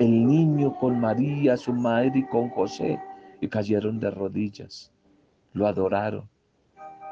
el 0.00 0.26
niño 0.26 0.74
con 0.80 0.98
María, 0.98 1.58
su 1.58 1.74
madre, 1.74 2.12
y 2.14 2.26
con 2.28 2.48
José, 2.48 2.98
y 3.42 3.48
cayeron 3.48 4.00
de 4.00 4.10
rodillas, 4.10 4.90
lo 5.52 5.66
adoraron. 5.66 6.31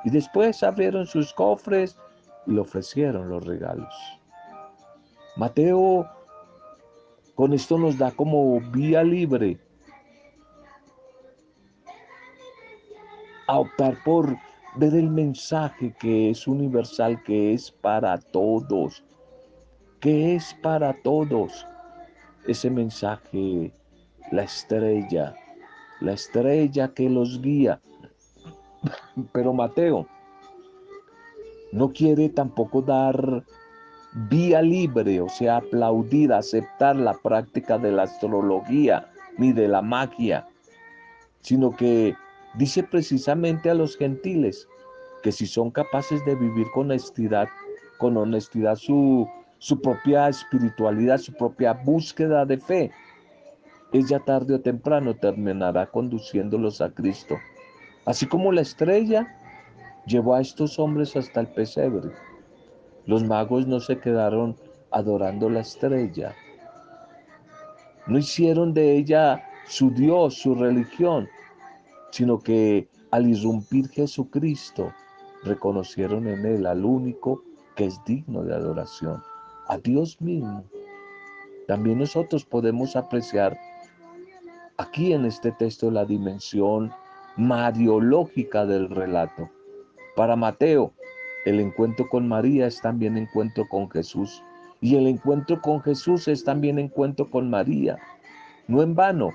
Y 0.04 0.10
después 0.10 0.62
abrieron 0.62 1.06
sus 1.06 1.32
cofres 1.34 1.98
y 2.46 2.52
le 2.52 2.60
ofrecieron 2.60 3.28
los 3.28 3.44
regalos. 3.44 3.94
Mateo 5.36 6.08
con 7.34 7.54
esto 7.54 7.78
nos 7.78 7.96
da 7.96 8.10
como 8.10 8.60
vía 8.60 9.02
libre 9.02 9.58
a 13.46 13.58
optar 13.58 13.96
por 14.04 14.36
ver 14.76 14.94
el 14.94 15.08
mensaje 15.08 15.94
que 15.98 16.30
es 16.30 16.46
universal, 16.46 17.22
que 17.24 17.54
es 17.54 17.70
para 17.70 18.18
todos, 18.18 19.02
que 20.00 20.36
es 20.36 20.54
para 20.62 20.92
todos. 21.02 21.66
Ese 22.46 22.70
mensaje, 22.70 23.72
la 24.30 24.42
estrella, 24.42 25.34
la 26.00 26.12
estrella 26.12 26.92
que 26.94 27.08
los 27.08 27.40
guía. 27.40 27.80
Pero 29.32 29.52
Mateo 29.52 30.06
no 31.72 31.92
quiere 31.92 32.28
tampoco 32.28 32.82
dar 32.82 33.44
vía 34.12 34.60
libre, 34.60 35.20
o 35.20 35.28
sea, 35.28 35.58
aplaudir, 35.58 36.32
aceptar 36.32 36.96
la 36.96 37.14
práctica 37.14 37.78
de 37.78 37.92
la 37.92 38.04
astrología 38.04 39.08
ni 39.38 39.52
de 39.52 39.68
la 39.68 39.82
magia, 39.82 40.46
sino 41.40 41.74
que 41.76 42.14
dice 42.54 42.82
precisamente 42.82 43.70
a 43.70 43.74
los 43.74 43.96
gentiles 43.96 44.66
que 45.22 45.32
si 45.32 45.46
son 45.46 45.70
capaces 45.70 46.24
de 46.24 46.34
vivir 46.34 46.66
con 46.72 46.86
honestidad, 46.86 47.48
con 47.98 48.16
honestidad 48.16 48.76
su, 48.76 49.28
su 49.58 49.80
propia 49.80 50.28
espiritualidad, 50.28 51.18
su 51.18 51.32
propia 51.34 51.72
búsqueda 51.72 52.44
de 52.44 52.58
fe, 52.58 52.90
ella 53.92 54.18
tarde 54.20 54.54
o 54.54 54.60
temprano 54.60 55.14
terminará 55.14 55.86
conduciéndolos 55.86 56.80
a 56.80 56.90
Cristo. 56.90 57.36
Así 58.04 58.26
como 58.26 58.52
la 58.52 58.62
estrella 58.62 59.28
llevó 60.06 60.34
a 60.34 60.40
estos 60.40 60.78
hombres 60.78 61.16
hasta 61.16 61.40
el 61.40 61.48
pesebre. 61.48 62.10
Los 63.06 63.24
magos 63.24 63.66
no 63.66 63.80
se 63.80 63.98
quedaron 63.98 64.56
adorando 64.90 65.48
la 65.48 65.60
estrella. 65.60 66.34
No 68.06 68.18
hicieron 68.18 68.72
de 68.72 68.96
ella 68.96 69.42
su 69.66 69.90
Dios, 69.90 70.34
su 70.34 70.54
religión, 70.54 71.28
sino 72.10 72.38
que 72.38 72.88
al 73.10 73.28
irrumpir 73.28 73.88
Jesucristo, 73.88 74.92
reconocieron 75.42 76.28
en 76.28 76.44
él 76.44 76.66
al 76.66 76.84
único 76.84 77.42
que 77.76 77.86
es 77.86 78.02
digno 78.04 78.42
de 78.42 78.54
adoración, 78.54 79.22
a 79.68 79.78
Dios 79.78 80.20
mismo. 80.20 80.64
También 81.66 81.98
nosotros 81.98 82.44
podemos 82.44 82.96
apreciar 82.96 83.58
aquí 84.76 85.12
en 85.12 85.24
este 85.24 85.52
texto 85.52 85.90
la 85.90 86.04
dimensión 86.04 86.92
mariológica 87.40 88.66
del 88.66 88.90
relato. 88.90 89.48
Para 90.14 90.36
Mateo, 90.36 90.92
el 91.46 91.58
encuentro 91.58 92.08
con 92.08 92.28
María 92.28 92.66
es 92.66 92.80
también 92.80 93.16
encuentro 93.16 93.66
con 93.68 93.90
Jesús. 93.90 94.42
Y 94.82 94.96
el 94.96 95.06
encuentro 95.06 95.60
con 95.60 95.80
Jesús 95.80 96.28
es 96.28 96.44
también 96.44 96.78
encuentro 96.78 97.28
con 97.30 97.48
María. 97.48 97.98
No 98.68 98.82
en 98.82 98.94
vano, 98.94 99.32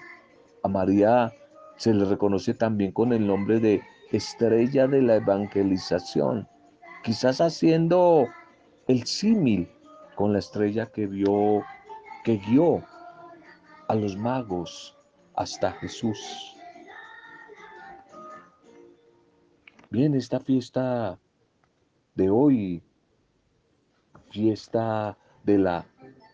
a 0.64 0.68
María 0.68 1.34
se 1.78 1.94
le 1.94 2.06
reconoce 2.06 2.54
también 2.54 2.92
con 2.92 3.12
el 3.12 3.26
nombre 3.26 3.60
de 3.60 3.82
estrella 4.12 4.88
de 4.88 5.02
la 5.02 5.16
evangelización, 5.16 6.48
quizás 7.04 7.42
haciendo 7.42 8.28
el 8.88 9.06
símil 9.06 9.68
con 10.16 10.34
la 10.34 10.40
estrella 10.40 10.86
que 10.86 11.08
vio, 11.08 11.64
que 12.24 12.38
guió 12.38 12.84
a 13.88 13.96
los 13.96 14.16
magos 14.16 14.98
hasta 15.36 15.72
Jesús. 15.74 16.55
Bien, 19.96 20.14
esta 20.14 20.42
fiesta 20.42 21.18
de 22.16 22.30
hoy, 22.30 22.84
fiesta 24.30 25.18
de 25.46 25.58
la 25.58 25.86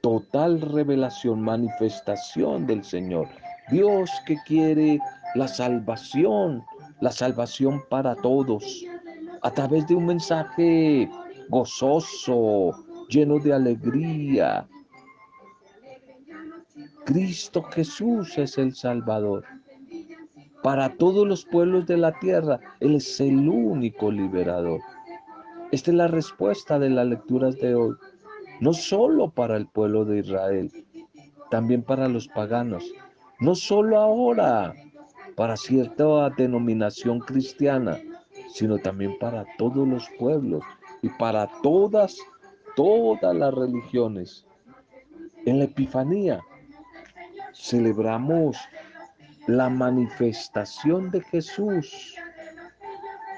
total 0.02 0.62
revelación, 0.62 1.44
manifestación 1.44 2.66
del 2.66 2.84
Señor. 2.84 3.28
Dios 3.70 4.10
que 4.26 4.36
quiere 4.48 5.00
la 5.36 5.48
salvación, 5.48 6.64
la 7.02 7.12
salvación 7.12 7.84
para 7.88 8.16
todos, 8.16 8.84
a 9.44 9.52
través 9.52 9.86
de 9.86 9.94
un 9.94 10.08
mensaje 10.08 11.08
gozoso, 11.50 12.72
lleno 13.10 13.38
de 13.38 13.54
alegría. 13.54 14.68
Cristo 17.06 17.62
Jesús 17.62 18.40
es 18.40 18.58
el 18.58 18.74
Salvador. 18.74 19.46
Para 20.64 20.96
todos 20.96 21.28
los 21.28 21.44
pueblos 21.46 21.88
de 21.88 21.98
la 21.98 22.12
tierra, 22.20 22.60
Él 22.80 22.96
es 22.96 23.20
el 23.20 23.50
único 23.50 24.12
liberador. 24.12 24.80
Esta 25.72 25.92
es 25.92 25.98
la 25.98 26.08
respuesta 26.08 26.78
de 26.78 26.90
las 26.90 27.08
lecturas 27.08 27.56
de 27.58 27.74
hoy. 27.74 27.96
No 28.60 28.74
solo 28.74 29.30
para 29.30 29.58
el 29.58 29.68
pueblo 29.68 30.06
de 30.06 30.20
Israel, 30.20 30.72
también 31.50 31.82
para 31.82 32.08
los 32.08 32.28
paganos. 32.28 32.84
No 33.40 33.56
solo 33.56 33.98
ahora, 33.98 34.74
para 35.36 35.58
cierta 35.58 36.30
denominación 36.38 37.20
cristiana, 37.20 38.00
sino 38.54 38.78
también 38.78 39.18
para 39.18 39.46
todos 39.58 39.88
los 39.88 40.08
pueblos 40.20 40.64
y 41.02 41.10
para 41.10 41.50
todas, 41.64 42.18
todas 42.76 43.36
las 43.36 43.54
religiones. 43.54 44.46
En 45.46 45.58
la 45.58 45.66
Epifanía 45.66 46.40
celebramos 47.54 48.58
la 49.48 49.70
manifestación 49.70 51.10
de 51.12 51.22
Jesús 51.22 52.16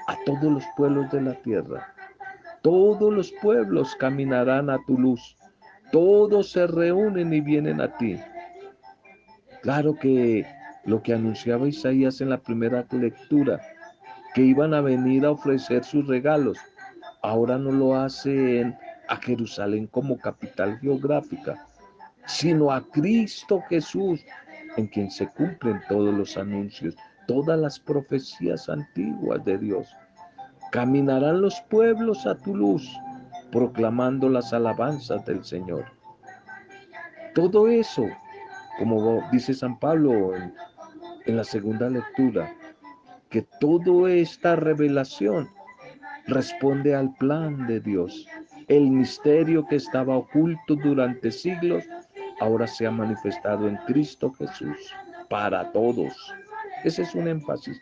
a 0.06 0.16
todos 0.26 0.44
los 0.44 0.64
pueblos 0.76 1.10
de 1.10 1.22
la 1.22 1.34
tierra. 1.34 1.94
Todos 2.62 3.12
los 3.12 3.32
pueblos 3.42 3.94
caminarán 3.96 4.70
a 4.70 4.78
tu 4.86 4.98
luz. 4.98 5.36
Todos 5.92 6.50
se 6.50 6.66
reúnen 6.66 7.32
y 7.32 7.40
vienen 7.40 7.80
a 7.80 7.96
ti. 7.96 8.18
Claro 9.62 9.94
que 9.94 10.46
lo 10.84 11.02
que 11.02 11.14
anunciaba 11.14 11.68
Isaías 11.68 12.20
en 12.20 12.30
la 12.30 12.38
primera 12.38 12.86
lectura, 12.90 13.60
que 14.34 14.42
iban 14.42 14.74
a 14.74 14.80
venir 14.80 15.24
a 15.24 15.30
ofrecer 15.30 15.84
sus 15.84 16.06
regalos, 16.06 16.58
ahora 17.22 17.56
no 17.56 17.70
lo 17.70 17.94
hacen 17.94 18.76
a 19.08 19.16
Jerusalén 19.16 19.86
como 19.86 20.18
capital 20.18 20.78
geográfica, 20.80 21.66
sino 22.26 22.70
a 22.70 22.82
Cristo 22.90 23.62
Jesús, 23.68 24.24
en 24.76 24.86
quien 24.88 25.10
se 25.10 25.28
cumplen 25.28 25.80
todos 25.88 26.14
los 26.14 26.36
anuncios, 26.36 26.96
todas 27.26 27.58
las 27.58 27.78
profecías 27.78 28.68
antiguas 28.68 29.44
de 29.44 29.58
Dios. 29.58 29.88
Caminarán 30.72 31.40
los 31.40 31.60
pueblos 31.70 32.26
a 32.26 32.36
tu 32.36 32.54
luz, 32.56 32.90
proclamando 33.52 34.28
las 34.28 34.52
alabanzas 34.52 35.24
del 35.24 35.44
Señor. 35.44 35.84
Todo 37.34 37.68
eso, 37.68 38.04
como 38.78 39.22
dice 39.30 39.54
San 39.54 39.78
Pablo 39.78 40.32
en, 40.36 41.36
la 41.36 41.44
segunda 41.44 41.88
lectura, 41.88 42.52
que 43.30 43.42
toda 43.60 44.10
esta 44.10 44.56
revelación 44.56 45.48
responde 46.26 46.94
al 46.94 47.14
plan 47.14 47.66
de 47.66 47.80
Dios. 47.80 48.26
El 48.68 48.90
misterio 48.90 49.66
que 49.66 49.76
estaba 49.76 50.16
oculto 50.16 50.76
durante 50.76 51.30
siglos 51.30 51.84
ahora 52.44 52.66
se 52.66 52.86
ha 52.86 52.90
manifestado 52.90 53.66
en 53.66 53.76
Cristo 53.86 54.30
Jesús 54.34 54.94
para 55.30 55.72
todos. 55.72 56.12
Ese 56.84 57.02
es 57.02 57.14
un 57.14 57.26
énfasis. 57.26 57.80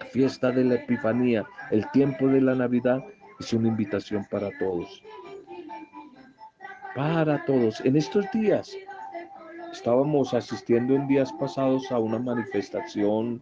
La 0.00 0.06
fiesta 0.06 0.50
de 0.50 0.64
la 0.64 0.74
Epifanía, 0.74 1.44
el 1.70 1.88
tiempo 1.92 2.26
de 2.26 2.40
la 2.40 2.56
Navidad, 2.56 3.00
es 3.38 3.52
una 3.52 3.68
invitación 3.68 4.26
para 4.30 4.50
todos. 4.58 5.02
Para 6.96 7.44
todos. 7.44 7.80
En 7.82 7.96
estos 7.96 8.26
días 8.32 8.76
estábamos 9.72 10.34
asistiendo 10.34 10.96
en 10.96 11.06
días 11.06 11.32
pasados 11.34 11.90
a 11.92 11.98
una 12.00 12.18
manifestación 12.18 13.40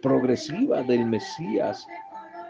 progresiva 0.00 0.82
del 0.82 1.04
Mesías. 1.04 1.86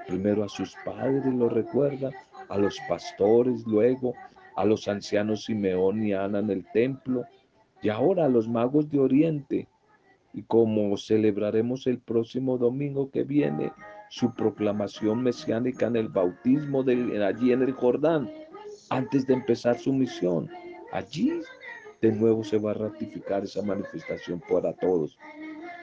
Primero 0.06 0.44
a 0.44 0.48
sus 0.48 0.76
padres, 0.84 1.26
lo 1.26 1.48
recuerda, 1.48 2.10
a 2.48 2.56
los 2.56 2.78
pastores, 2.88 3.66
luego 3.66 4.14
a 4.56 4.64
los 4.64 4.88
ancianos 4.88 5.44
Simeón 5.44 6.02
y 6.02 6.12
Ana 6.12 6.40
en 6.40 6.50
el 6.50 6.66
templo, 6.72 7.24
y 7.82 7.88
ahora 7.88 8.26
a 8.26 8.28
los 8.28 8.48
magos 8.48 8.90
de 8.90 8.98
Oriente. 8.98 9.68
Y 10.34 10.42
como 10.42 10.96
celebraremos 10.96 11.86
el 11.86 11.98
próximo 11.98 12.56
domingo 12.56 13.10
que 13.10 13.22
viene 13.22 13.72
su 14.08 14.34
proclamación 14.34 15.22
mesiánica 15.22 15.86
en 15.86 15.96
el 15.96 16.08
bautismo 16.08 16.82
de, 16.82 17.24
allí 17.24 17.52
en 17.52 17.62
el 17.62 17.72
Jordán, 17.72 18.30
antes 18.90 19.26
de 19.26 19.34
empezar 19.34 19.78
su 19.78 19.92
misión, 19.92 20.50
allí 20.92 21.40
de 22.02 22.12
nuevo 22.12 22.44
se 22.44 22.58
va 22.58 22.72
a 22.72 22.74
ratificar 22.74 23.44
esa 23.44 23.62
manifestación 23.62 24.42
para 24.50 24.72
todos. 24.74 25.18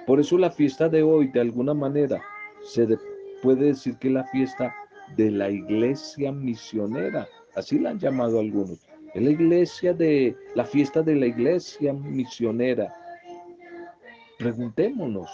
Por 0.06 0.20
eso 0.20 0.38
la 0.38 0.52
fiesta 0.52 0.90
de 0.90 1.02
hoy, 1.02 1.28
de 1.30 1.42
alguna 1.42 1.74
manera, 1.74 2.22
se 2.62 2.88
puede 3.42 3.68
decir 3.68 3.98
que 3.98 4.10
la 4.10 4.24
fiesta 4.26 4.74
de 5.16 5.32
la 5.32 5.50
iglesia 5.50 6.32
misionera, 6.32 7.28
así 7.60 7.80
la 7.80 7.92
han 7.92 8.00
llamado 8.00 8.40
algunos. 8.40 8.80
Es 9.14 9.22
la 9.22 9.30
iglesia 9.30 9.94
de 9.94 10.36
la 10.56 10.66
fiesta 10.66 11.02
de 11.02 11.16
la 11.16 11.28
iglesia 11.28 11.94
misionera. 11.94 12.94
Preguntémonos, 14.38 15.30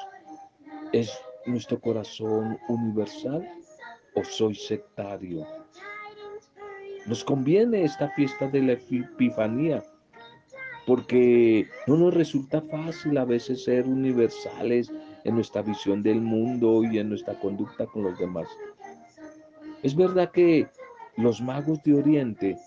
¿es 0.91 1.11
nuestro 1.45 1.79
corazón 1.79 2.57
universal 2.67 3.47
o 4.15 4.23
soy 4.23 4.55
sectario? 4.55 5.45
Nos 7.05 7.23
conviene 7.23 7.83
esta 7.83 8.09
fiesta 8.09 8.47
de 8.47 8.61
la 8.61 8.71
Epifanía 8.73 9.83
porque 10.87 11.67
no 11.87 11.97
nos 11.97 12.13
resulta 12.13 12.61
fácil 12.61 13.17
a 13.17 13.25
veces 13.25 13.63
ser 13.63 13.85
universales 13.85 14.91
en 15.23 15.35
nuestra 15.35 15.61
visión 15.61 16.03
del 16.03 16.21
mundo 16.21 16.83
y 16.83 16.99
en 16.99 17.09
nuestra 17.09 17.37
conducta 17.39 17.85
con 17.87 18.03
los 18.03 18.17
demás. 18.17 18.47
Es 19.83 19.95
verdad 19.95 20.31
que 20.31 20.67
los 21.17 21.41
magos 21.41 21.81
de 21.83 21.95
Oriente 21.95 22.57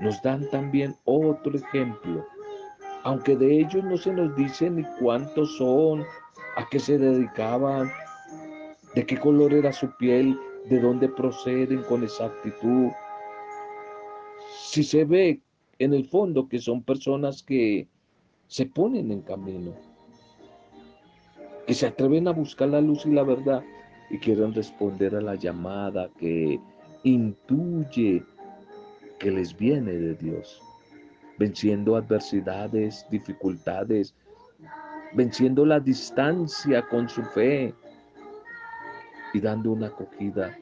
nos 0.00 0.20
dan 0.22 0.48
también 0.50 0.96
otro 1.04 1.56
ejemplo, 1.56 2.24
aunque 3.04 3.36
de 3.36 3.60
ellos 3.60 3.84
no 3.84 3.96
se 3.96 4.12
nos 4.12 4.34
dice 4.36 4.70
ni 4.70 4.84
cuántos 4.98 5.56
son, 5.56 6.04
a 6.56 6.66
qué 6.70 6.78
se 6.78 6.98
dedicaban, 6.98 7.90
de 8.94 9.06
qué 9.06 9.18
color 9.18 9.52
era 9.52 9.72
su 9.72 9.90
piel, 9.98 10.38
de 10.68 10.80
dónde 10.80 11.08
proceden 11.08 11.82
con 11.82 12.02
exactitud. 12.02 12.90
Si 14.58 14.82
se 14.82 15.04
ve 15.04 15.40
en 15.78 15.94
el 15.94 16.06
fondo 16.06 16.48
que 16.48 16.58
son 16.58 16.82
personas 16.82 17.42
que 17.42 17.88
se 18.46 18.66
ponen 18.66 19.10
en 19.12 19.22
camino, 19.22 19.72
que 21.66 21.74
se 21.74 21.86
atreven 21.86 22.28
a 22.28 22.32
buscar 22.32 22.68
la 22.68 22.80
luz 22.80 23.06
y 23.06 23.10
la 23.10 23.22
verdad 23.22 23.62
y 24.10 24.18
quieren 24.18 24.52
responder 24.52 25.14
a 25.14 25.20
la 25.20 25.36
llamada 25.36 26.10
que 26.18 26.58
intuye 27.02 28.24
que 29.18 29.30
les 29.30 29.56
viene 29.56 29.92
de 29.92 30.14
Dios, 30.14 30.62
venciendo 31.38 31.96
adversidades, 31.96 33.06
dificultades, 33.10 34.14
venciendo 35.12 35.64
la 35.66 35.80
distancia 35.80 36.86
con 36.88 37.08
su 37.08 37.22
fe 37.22 37.74
y 39.32 39.40
dando 39.40 39.72
una 39.72 39.88
acogida 39.88 40.56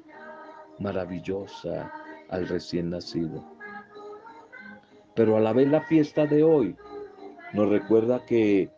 maravillosa 0.78 1.92
al 2.30 2.48
recién 2.48 2.90
nacido. 2.90 3.44
Pero 5.14 5.36
a 5.36 5.40
la 5.40 5.52
vez 5.52 5.68
la 5.68 5.80
fiesta 5.82 6.26
de 6.26 6.42
hoy 6.42 6.76
nos 7.52 7.68
recuerda 7.68 8.24
que 8.24 8.70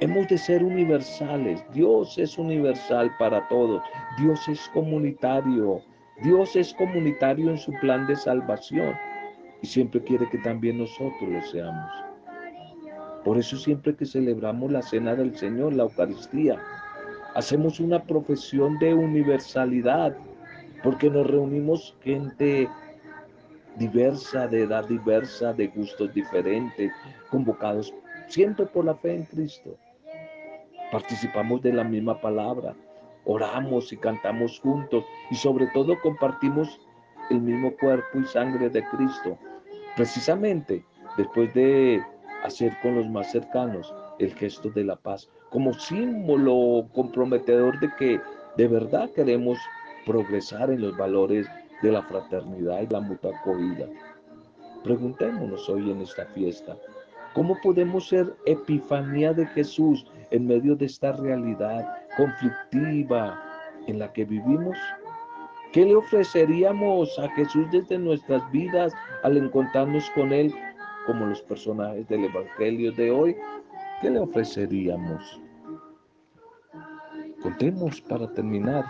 hemos 0.00 0.28
de 0.28 0.38
ser 0.38 0.64
universales. 0.64 1.62
Dios 1.72 2.16
es 2.18 2.38
universal 2.38 3.10
para 3.18 3.46
todos. 3.48 3.82
Dios 4.18 4.48
es 4.48 4.68
comunitario. 4.72 5.82
Dios 6.22 6.54
es 6.54 6.74
comunitario 6.74 7.50
en 7.50 7.56
su 7.56 7.72
plan 7.80 8.06
de 8.06 8.14
salvación 8.14 8.94
y 9.62 9.66
siempre 9.66 10.02
quiere 10.02 10.28
que 10.28 10.38
también 10.38 10.78
nosotros 10.78 11.28
lo 11.28 11.42
seamos. 11.42 11.90
Por 13.24 13.38
eso 13.38 13.56
siempre 13.56 13.94
que 13.94 14.04
celebramos 14.04 14.70
la 14.70 14.82
cena 14.82 15.14
del 15.14 15.36
Señor, 15.36 15.74
la 15.74 15.84
Eucaristía, 15.84 16.58
hacemos 17.34 17.80
una 17.80 18.02
profesión 18.02 18.78
de 18.78 18.94
universalidad, 18.94 20.16
porque 20.82 21.10
nos 21.10 21.26
reunimos 21.26 21.96
gente 22.02 22.68
diversa, 23.76 24.46
de 24.46 24.62
edad 24.62 24.86
diversa, 24.86 25.52
de 25.52 25.68
gustos 25.68 26.12
diferentes, 26.14 26.92
convocados 27.30 27.94
siempre 28.28 28.66
por 28.66 28.84
la 28.84 28.94
fe 28.94 29.14
en 29.14 29.24
Cristo. 29.24 29.76
Participamos 30.92 31.62
de 31.62 31.72
la 31.72 31.84
misma 31.84 32.20
palabra, 32.20 32.74
oramos 33.30 33.92
y 33.92 33.96
cantamos 33.96 34.58
juntos 34.60 35.04
y 35.30 35.36
sobre 35.36 35.68
todo 35.68 35.98
compartimos 36.00 36.80
el 37.30 37.40
mismo 37.40 37.72
cuerpo 37.76 38.18
y 38.18 38.24
sangre 38.24 38.68
de 38.68 38.84
Cristo. 38.88 39.38
Precisamente 39.96 40.84
después 41.16 41.54
de 41.54 42.02
hacer 42.42 42.76
con 42.82 42.96
los 42.96 43.08
más 43.08 43.30
cercanos 43.30 43.94
el 44.18 44.34
gesto 44.34 44.68
de 44.70 44.84
la 44.84 44.96
paz, 44.96 45.28
como 45.50 45.72
símbolo 45.72 46.88
comprometedor 46.92 47.78
de 47.78 47.90
que 47.98 48.20
de 48.56 48.68
verdad 48.68 49.10
queremos 49.14 49.58
progresar 50.06 50.70
en 50.70 50.80
los 50.80 50.96
valores 50.96 51.46
de 51.82 51.92
la 51.92 52.02
fraternidad 52.02 52.82
y 52.82 52.86
la 52.88 53.00
mutua 53.00 53.36
acogida. 53.36 53.86
Preguntémonos 54.82 55.68
hoy 55.68 55.90
en 55.90 56.00
esta 56.00 56.26
fiesta, 56.26 56.76
¿cómo 57.32 57.56
podemos 57.62 58.08
ser 58.08 58.34
epifanía 58.46 59.32
de 59.32 59.46
Jesús 59.46 60.04
en 60.30 60.46
medio 60.46 60.74
de 60.74 60.86
esta 60.86 61.12
realidad 61.12 61.86
conflictiva 62.16 63.42
en 63.86 63.98
la 63.98 64.12
que 64.12 64.24
vivimos? 64.24 64.76
¿Qué 65.72 65.84
le 65.84 65.94
ofreceríamos 65.94 67.16
a 67.18 67.28
Jesús 67.30 67.66
desde 67.70 67.98
nuestras 67.98 68.42
vidas 68.50 68.92
al 69.22 69.36
encontrarnos 69.36 70.10
con 70.10 70.32
Él 70.32 70.52
como 71.06 71.26
los 71.26 71.42
personajes 71.42 72.08
del 72.08 72.24
Evangelio 72.24 72.92
de 72.92 73.10
hoy? 73.10 73.36
¿Qué 74.00 74.10
le 74.10 74.18
ofreceríamos? 74.18 75.40
Contemos 77.42 78.00
para 78.02 78.28
terminar 78.32 78.84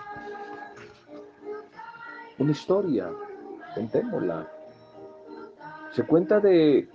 una 2.38 2.52
historia, 2.52 3.11
contémosla. 3.74 4.48
Se 5.92 6.02
cuenta 6.04 6.40
de 6.40 6.88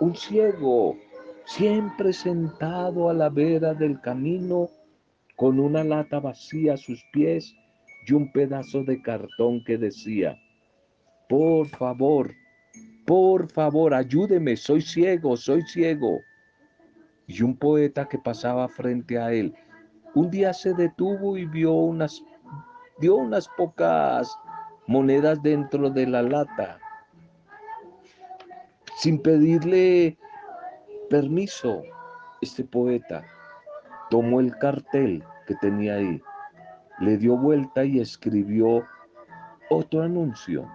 un 0.00 0.16
ciego 0.16 0.96
siempre 1.44 2.12
sentado 2.12 3.08
a 3.08 3.14
la 3.14 3.28
vera 3.28 3.72
del 3.74 4.00
camino 4.00 4.68
con 5.42 5.58
una 5.58 5.82
lata 5.82 6.20
vacía 6.20 6.74
a 6.74 6.76
sus 6.76 7.04
pies 7.12 7.52
y 8.06 8.12
un 8.12 8.30
pedazo 8.30 8.84
de 8.84 9.02
cartón 9.02 9.64
que 9.64 9.76
decía, 9.76 10.38
por 11.28 11.66
favor, 11.66 12.32
por 13.04 13.50
favor, 13.50 13.92
ayúdeme, 13.92 14.56
soy 14.56 14.82
ciego, 14.82 15.36
soy 15.36 15.62
ciego. 15.62 16.20
Y 17.26 17.42
un 17.42 17.56
poeta 17.56 18.08
que 18.08 18.18
pasaba 18.18 18.68
frente 18.68 19.18
a 19.18 19.32
él, 19.32 19.52
un 20.14 20.30
día 20.30 20.52
se 20.52 20.74
detuvo 20.74 21.36
y 21.36 21.44
vio 21.44 21.72
unas, 21.72 22.22
unas 23.00 23.48
pocas 23.56 24.38
monedas 24.86 25.42
dentro 25.42 25.90
de 25.90 26.06
la 26.06 26.22
lata, 26.22 26.78
sin 28.94 29.20
pedirle 29.20 30.16
permiso. 31.10 31.82
Este 32.40 32.62
poeta 32.62 33.24
tomó 34.08 34.38
el 34.38 34.56
cartel 34.58 35.24
que 35.46 35.54
tenía 35.56 35.94
ahí, 35.94 36.20
le 37.00 37.16
dio 37.18 37.36
vuelta 37.36 37.84
y 37.84 38.00
escribió 38.00 38.84
otro 39.70 40.02
anuncio 40.02 40.68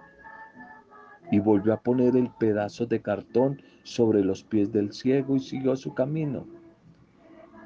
y 1.30 1.38
volvió 1.40 1.74
a 1.74 1.80
poner 1.80 2.16
el 2.16 2.30
pedazo 2.30 2.86
de 2.86 3.00
cartón 3.00 3.60
sobre 3.82 4.24
los 4.24 4.42
pies 4.42 4.72
del 4.72 4.92
ciego 4.92 5.36
y 5.36 5.40
siguió 5.40 5.76
su 5.76 5.94
camino. 5.94 6.46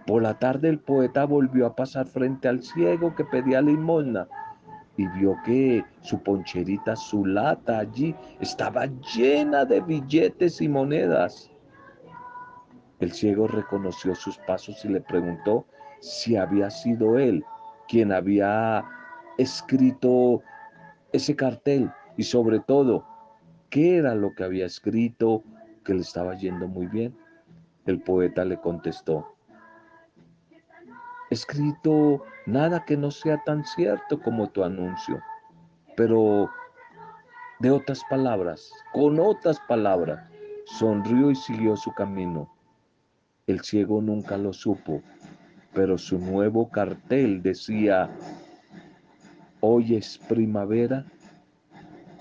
Por 0.07 0.23
la 0.23 0.38
tarde 0.38 0.69
el 0.69 0.81
poeta 0.81 1.25
volvió 1.25 1.67
a 1.67 1.77
pasar 1.77 2.07
frente 2.07 2.49
al 2.49 2.62
ciego 2.62 3.15
que 3.15 3.25
pedía 3.25 3.62
limosna 3.62 4.27
y 4.97 5.07
vio 5.09 5.37
que 5.45 5.85
su 6.01 6.21
poncherita, 6.23 6.97
su 6.97 7.25
lata 7.25 7.79
allí 7.79 8.15
estaba 8.41 8.87
llena 9.15 9.65
de 9.65 9.81
billetes 9.81 10.61
y 10.61 10.69
monedas. 10.69 11.52
El 13.03 13.11
ciego 13.11 13.49
reconoció 13.49 14.15
sus 14.15 14.38
pasos 14.38 14.85
y 14.85 14.88
le 14.88 15.01
preguntó 15.01 15.67
si 15.99 16.37
había 16.37 16.71
sido 16.71 17.19
él 17.19 17.45
quien 17.88 18.12
había 18.12 18.85
escrito 19.38 20.41
ese 21.12 21.35
cartel 21.35 21.91
y 22.17 22.23
sobre 22.23 22.61
todo 22.61 23.05
qué 23.71 23.97
era 23.97 24.15
lo 24.15 24.33
que 24.37 24.45
había 24.45 24.67
escrito 24.67 25.43
que 25.85 25.95
le 25.95 26.03
estaba 26.03 26.37
yendo 26.37 26.69
muy 26.69 26.87
bien. 26.87 27.12
El 27.87 28.01
poeta 28.01 28.45
le 28.45 28.61
contestó, 28.61 29.35
escrito 31.29 32.23
nada 32.47 32.85
que 32.85 32.97
no 32.97 33.11
sea 33.11 33.43
tan 33.43 33.65
cierto 33.65 34.21
como 34.21 34.49
tu 34.51 34.62
anuncio, 34.62 35.21
pero 35.97 36.49
de 37.59 37.73
otras 37.73 38.05
palabras, 38.09 38.73
con 38.93 39.19
otras 39.19 39.59
palabras, 39.67 40.25
sonrió 40.67 41.33
y 41.33 41.35
siguió 41.35 41.77
su 41.77 41.93
camino. 41.95 42.49
El 43.53 43.61
ciego 43.61 44.01
nunca 44.01 44.38
lo 44.38 44.55
supo, 44.55 45.03
pero 45.75 45.99
su 45.99 46.19
nuevo 46.19 46.71
cartel 46.71 47.43
decía, 47.43 48.09
hoy 49.61 49.95
es 49.95 50.17
primavera 50.17 51.05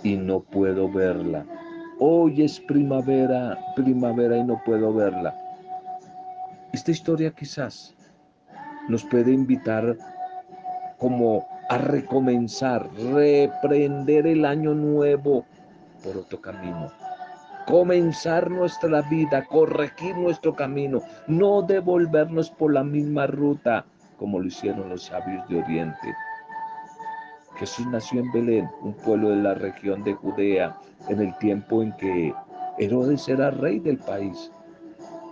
y 0.04 0.18
no 0.18 0.42
puedo 0.42 0.92
verla. 0.92 1.46
Hoy 2.00 2.42
es 2.42 2.60
primavera, 2.60 3.58
primavera 3.78 4.40
y 4.40 4.44
no 4.44 4.62
puedo 4.66 4.94
verla. 4.94 5.34
Esta 6.74 6.92
historia 6.92 7.32
quizás 7.32 7.96
nos 8.90 9.06
puede 9.06 9.32
invitar 9.32 9.96
como 10.98 11.48
a 11.70 11.78
recomenzar, 11.78 12.90
reprender 13.14 14.28
el 14.28 14.44
año 14.44 14.74
nuevo 14.74 15.46
por 16.04 16.18
otro 16.18 16.42
camino. 16.42 16.92
Comenzar 17.72 18.52
nuestra 18.52 19.02
vida, 19.04 19.46
corregir 19.46 20.16
nuestro 20.18 20.54
camino, 20.54 21.02
no 21.28 21.62
devolvernos 21.62 22.52
por 22.52 22.74
la 22.74 22.84
misma 22.84 23.28
ruta 23.28 23.86
como 24.22 24.40
lo 24.40 24.46
hicieron 24.46 24.88
los 24.90 25.06
sabios 25.06 25.48
de 25.50 25.60
Oriente. 25.60 26.16
Jesús 27.56 27.88
nació 27.88 28.20
en 28.20 28.32
Belén, 28.32 28.70
un 28.84 28.94
pueblo 28.94 29.30
de 29.30 29.38
la 29.38 29.56
región 29.56 30.04
de 30.04 30.14
Judea, 30.14 30.78
en 31.10 31.22
el 31.22 31.36
tiempo 31.40 31.82
en 31.82 31.92
que 31.94 32.32
Herodes 32.78 33.28
era 33.28 33.50
rey 33.50 33.80
del 33.80 33.98
país. 33.98 34.52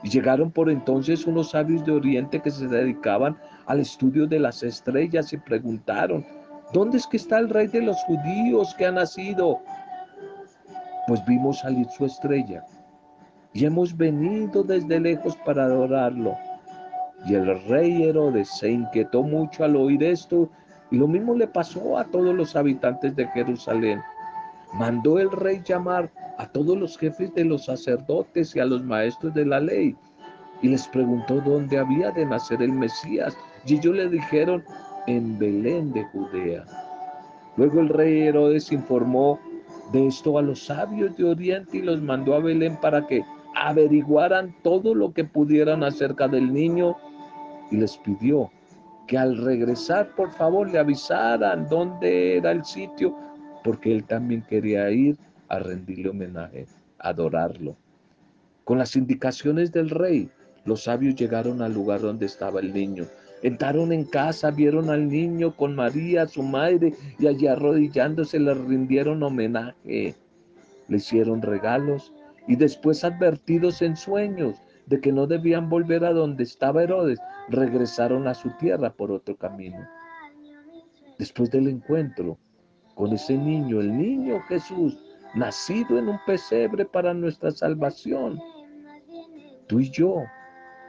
Y 0.02 0.10
llegaron 0.10 0.50
por 0.50 0.72
entonces 0.72 1.28
unos 1.28 1.52
sabios 1.52 1.86
de 1.86 1.92
Oriente 1.92 2.40
que 2.40 2.50
se 2.50 2.68
dedicaban 2.68 3.38
al 3.68 3.82
estudio 3.82 4.26
de 4.26 4.40
las 4.40 4.64
estrellas 4.64 5.34
y 5.34 5.38
preguntaron, 5.38 6.26
¿dónde 6.74 6.98
es 6.98 7.06
que 7.06 7.18
está 7.18 7.38
el 7.38 7.50
rey 7.50 7.68
de 7.68 7.84
los 7.84 7.98
judíos 8.06 8.74
que 8.76 8.88
ha 8.88 8.92
nacido? 8.92 9.60
Pues 11.10 11.26
vimos 11.26 11.58
salir 11.58 11.88
su 11.90 12.06
estrella 12.06 12.64
y 13.54 13.66
hemos 13.66 13.98
venido 13.98 14.64
desde 14.64 15.00
lejos 15.00 15.36
para 15.38 15.64
adorarlo. 15.64 16.38
Y 17.26 17.34
el 17.34 17.60
rey 17.64 18.04
Herodes 18.04 18.48
se 18.48 18.70
inquietó 18.70 19.24
mucho 19.24 19.64
al 19.64 19.76
oír 19.76 20.04
esto 20.04 20.48
y 20.92 20.98
lo 20.98 21.08
mismo 21.08 21.34
le 21.34 21.48
pasó 21.48 21.98
a 21.98 22.04
todos 22.04 22.36
los 22.36 22.56
habitantes 22.56 23.16
de 23.16 23.26
Jerusalén. 23.30 24.00
Mandó 24.74 25.18
el 25.18 25.32
rey 25.32 25.64
llamar 25.66 26.12
a 26.38 26.46
todos 26.46 26.78
los 26.78 26.96
jefes 26.96 27.34
de 27.34 27.44
los 27.44 27.66
sacerdotes 27.66 28.56
y 28.56 28.60
a 28.60 28.66
los 28.66 28.84
maestros 28.84 29.34
de 29.34 29.48
la 29.48 29.60
ley 29.60 29.96
y 30.62 30.68
les 30.68 30.88
preguntó 30.90 31.42
dónde 31.42 31.80
había 31.80 32.12
de 32.12 32.28
nacer 32.28 32.62
el 32.62 32.72
Mesías. 32.72 33.36
Y 33.66 33.78
ellos 33.78 33.96
le 33.96 34.10
dijeron, 34.10 34.64
en 35.08 35.40
Belén 35.40 35.92
de 35.92 36.04
Judea. 36.04 36.66
Luego 37.58 37.80
el 37.80 37.90
rey 37.90 38.28
Herodes 38.28 38.72
informó 38.72 39.40
de 39.92 40.08
esto 40.08 40.38
a 40.38 40.42
los 40.42 40.66
sabios 40.66 41.16
de 41.18 41.24
Oriente 41.24 41.78
y 41.78 41.82
los 41.82 42.02
mandó 42.02 42.36
a 42.36 42.40
Belén 42.40 42.78
para 42.80 43.06
que 43.08 43.24
averiguaran 43.56 44.56
todo 44.64 44.94
lo 44.94 45.14
que 45.14 45.24
pudieran 45.24 45.84
acerca 45.84 46.28
del 46.28 46.54
niño 46.54 46.96
y 47.72 47.78
les 47.78 47.98
pidió 47.98 48.52
que 49.08 49.18
al 49.18 49.38
regresar 49.38 50.16
por 50.16 50.32
favor 50.32 50.70
le 50.70 50.80
avisaran 50.80 51.68
dónde 51.68 52.38
era 52.38 52.52
el 52.52 52.64
sitio 52.64 53.16
porque 53.64 53.92
él 53.92 54.04
también 54.04 54.44
quería 54.44 54.90
ir 54.92 55.18
a 55.50 55.60
rendirle 55.60 56.10
homenaje, 56.10 56.68
adorarlo. 57.00 57.76
Con 58.64 58.78
las 58.78 58.96
indicaciones 58.96 59.72
del 59.72 59.90
rey, 59.90 60.30
los 60.66 60.84
sabios 60.84 61.16
llegaron 61.16 61.62
al 61.62 61.74
lugar 61.74 62.02
donde 62.02 62.28
estaba 62.28 62.60
el 62.60 62.74
niño. 62.74 63.06
Entraron 63.42 63.94
en 63.94 64.04
casa, 64.04 64.52
vieron 64.52 64.90
al 64.90 65.08
niño 65.08 65.56
con 65.56 65.76
María, 65.76 66.28
su 66.28 66.44
madre, 66.44 66.94
y 67.18 67.28
allí 67.28 67.48
arrodillándose 67.48 68.40
le 68.40 68.54
rindieron 68.54 69.24
homenaje. 69.24 70.16
Le 70.88 70.98
hicieron 70.98 71.42
regalos 71.42 72.14
y 72.48 72.56
después 72.56 73.04
advertidos 73.04 73.82
en 73.82 73.96
sueños 73.96 74.56
de 74.88 75.00
que 75.00 75.12
no 75.12 75.28
debían 75.28 75.70
volver 75.70 76.04
a 76.04 76.12
donde 76.12 76.44
estaba 76.44 76.84
Herodes, 76.84 77.20
regresaron 77.50 78.28
a 78.28 78.34
su 78.34 78.50
tierra 78.58 78.92
por 78.92 79.12
otro 79.12 79.36
camino. 79.38 79.88
Después 81.20 81.52
del 81.52 81.68
encuentro 81.68 82.38
con 82.96 83.14
ese 83.14 83.38
niño, 83.38 83.80
el 83.80 83.96
niño 83.96 84.42
Jesús, 84.48 84.98
nacido 85.36 86.00
en 86.00 86.10
un 86.10 86.20
pesebre 86.26 86.86
para 86.86 87.14
nuestra 87.14 87.52
salvación, 87.52 88.40
tú 89.68 89.80
y 89.80 89.92
yo 89.92 90.24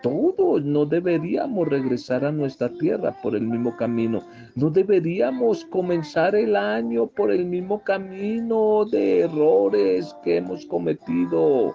todos 0.02 0.64
no 0.64 0.86
deberíamos 0.86 1.68
regresar 1.68 2.24
a 2.24 2.32
nuestra 2.32 2.68
tierra 2.68 3.14
por 3.22 3.34
el 3.34 3.42
mismo 3.42 3.76
camino. 3.76 4.22
No 4.54 4.70
deberíamos 4.70 5.64
comenzar 5.66 6.34
el 6.34 6.56
año 6.56 7.06
por 7.06 7.30
el 7.30 7.44
mismo 7.44 7.82
camino 7.82 8.84
de 8.86 9.20
errores 9.20 10.14
que 10.22 10.38
hemos 10.38 10.64
cometido. 10.66 11.74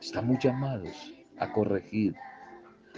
Estamos 0.00 0.38
llamados 0.38 1.14
a 1.38 1.52
corregir, 1.52 2.14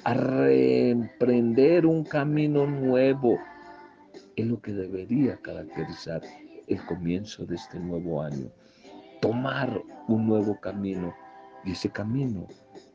a 0.05 0.15
reemprender 0.15 1.87
un 1.87 2.05
camino 2.05 2.67
nuevo. 2.67 3.39
Es 4.37 4.47
lo 4.47 4.61
que 4.61 4.73
debería 4.73 5.37
caracterizar 5.37 6.23
el 6.67 6.85
comienzo 6.87 7.45
de 7.47 7.57
este 7.57 7.79
nuevo 7.79 8.23
año. 8.23 8.51
Tomar 9.21 9.83
un 10.09 10.27
nuevo 10.27 10.59
camino. 10.61 11.15
Y 11.67 11.73
ese 11.73 11.89
camino 11.89 12.47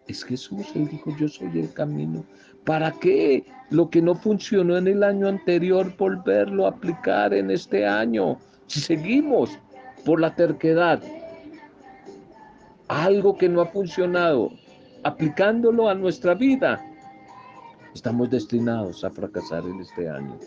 es 0.09 0.23
Jesús. 0.23 0.67
Él 0.75 0.87
dijo, 0.87 1.15
yo 1.17 1.27
soy 1.27 1.59
el 1.59 1.71
camino. 1.73 2.23
¿Para 2.65 2.91
qué 2.91 3.45
lo 3.69 3.89
que 3.89 4.01
no 4.01 4.15
funcionó 4.15 4.77
en 4.77 4.87
el 4.87 5.03
año 5.03 5.27
anterior 5.27 5.95
volverlo 5.97 6.65
a 6.65 6.69
aplicar 6.69 7.33
en 7.33 7.51
este 7.51 7.85
año? 7.85 8.37
Si 8.67 8.79
seguimos 8.79 9.57
por 10.05 10.19
la 10.19 10.35
terquedad, 10.35 11.01
algo 12.87 13.37
que 13.37 13.49
no 13.49 13.61
ha 13.61 13.65
funcionado, 13.67 14.51
aplicándolo 15.03 15.89
a 15.89 15.95
nuestra 15.95 16.33
vida, 16.33 16.83
estamos 17.93 18.29
destinados 18.29 19.03
a 19.03 19.09
fracasar 19.09 19.63
en 19.63 19.79
este 19.79 20.09
año. 20.09 20.37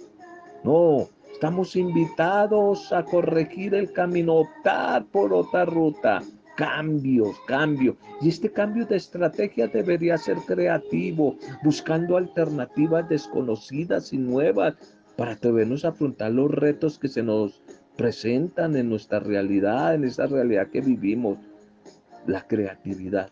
No, 0.64 1.08
estamos 1.32 1.74
invitados 1.76 2.92
a 2.92 3.04
corregir 3.04 3.74
el 3.74 3.92
camino, 3.92 4.34
optar 4.36 5.04
por 5.06 5.32
otra 5.32 5.64
ruta, 5.64 6.22
cambios, 6.56 7.36
cambio. 7.46 7.96
Y 8.20 8.28
este 8.28 8.50
cambio 8.50 8.86
de 8.86 8.96
estrategia 8.96 9.66
debería 9.68 10.18
ser 10.18 10.36
creativo, 10.46 11.36
buscando 11.62 12.16
alternativas 12.16 13.08
desconocidas 13.08 14.12
y 14.12 14.18
nuevas 14.18 14.74
para 15.16 15.32
atrevernos 15.32 15.84
a 15.84 15.88
afrontar 15.88 16.32
los 16.32 16.50
retos 16.50 16.98
que 16.98 17.08
se 17.08 17.22
nos 17.22 17.62
presentan 17.96 18.76
en 18.76 18.88
nuestra 18.88 19.20
realidad, 19.20 19.94
en 19.94 20.04
esa 20.04 20.26
realidad 20.26 20.68
que 20.68 20.80
vivimos. 20.80 21.38
La 22.26 22.46
creatividad 22.46 23.30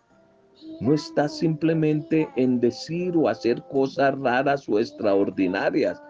no 0.80 0.94
está 0.94 1.28
simplemente 1.28 2.28
en 2.36 2.60
decir 2.60 3.16
o 3.16 3.28
hacer 3.28 3.62
cosas 3.70 4.18
raras 4.18 4.68
o 4.68 4.78
extraordinarias, 4.78 6.02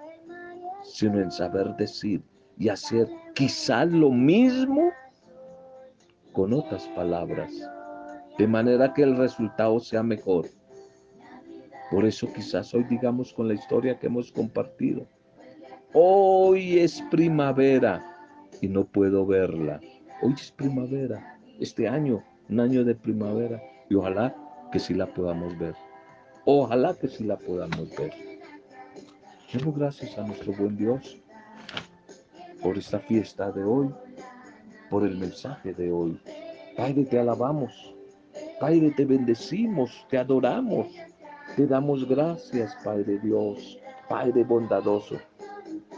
sino 0.83 1.21
en 1.21 1.31
saber 1.31 1.75
decir 1.77 2.23
y 2.59 2.69
hacer 2.69 3.09
quizás 3.35 3.89
lo 3.91 4.11
mismo 4.11 4.91
con 6.33 6.53
otras 6.53 6.87
palabras, 6.89 7.53
de 8.39 8.47
manera 8.47 8.93
que 8.95 9.03
el 9.03 9.17
resultado 9.17 9.81
sea 9.81 10.03
mejor. 10.03 10.47
Por 11.91 12.05
eso 12.05 12.33
quizás 12.33 12.73
hoy 12.75 12.85
digamos 12.85 13.33
con 13.33 13.49
la 13.49 13.55
historia 13.55 13.99
que 13.99 14.07
hemos 14.07 14.31
compartido, 14.31 15.07
hoy 15.93 16.79
es 16.79 17.03
primavera 17.11 18.05
y 18.61 18.69
no 18.69 18.85
puedo 18.85 19.27
verla. 19.27 19.81
Hoy 20.23 20.35
es 20.35 20.53
primavera, 20.53 21.39
este 21.59 21.89
año, 21.89 22.23
un 22.49 22.61
año 22.61 22.85
de 22.85 22.95
primavera, 22.95 23.63
y 23.89 23.95
ojalá 23.95 24.35
que 24.71 24.79
sí 24.79 24.95
la 24.95 25.07
podamos 25.07 25.59
ver. 25.59 25.75
Ojalá 26.45 26.95
que 26.95 27.09
sí 27.09 27.25
la 27.25 27.37
podamos 27.37 27.91
ver. 27.97 28.13
Demos 29.53 29.77
gracias 29.77 30.17
a 30.17 30.23
nuestro 30.23 30.53
buen 30.53 30.77
Dios 30.77 31.19
por 32.63 32.79
esta 32.79 33.01
fiesta 33.01 33.51
de 33.51 33.65
hoy 33.65 33.91
por 34.91 35.07
el 35.07 35.17
mensaje 35.17 35.73
de 35.73 35.91
hoy. 35.91 36.21
Padre, 36.77 37.05
te 37.05 37.19
alabamos. 37.19 37.95
Padre, 38.61 38.93
te 38.97 39.05
bendecimos, 39.05 40.07
te 40.11 40.19
adoramos. 40.19 40.89
Te 41.57 41.67
damos 41.67 42.09
gracias, 42.09 42.77
Padre 42.85 43.19
Dios, 43.19 43.79
Padre 44.09 44.45
bondadoso. 44.45 45.17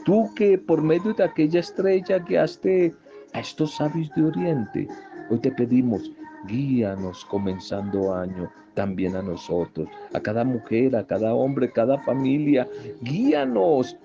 Tú 0.05 0.31
que 0.35 0.59
por 0.59 0.83
medio 0.83 1.13
de 1.15 1.25
aquella 1.25 1.61
estrella 1.61 2.19
guiaste 2.19 2.95
a 3.33 3.41
estos 3.41 3.77
sabios 3.77 4.11
de 4.17 4.25
Oriente, 4.25 4.89
hoy 5.31 5.39
te 5.39 5.53
pedimos, 5.53 6.11
guíanos 6.47 7.25
comenzando 7.27 8.15
año 8.15 8.51
también 8.75 9.15
a 9.15 9.23
nosotros, 9.23 9.89
a 10.15 10.21
cada 10.21 10.45
mujer, 10.45 10.97
a 10.97 11.07
cada 11.07 11.35
hombre, 11.35 11.71
cada 11.71 11.99
familia, 12.01 12.69
guíanos 13.03 13.97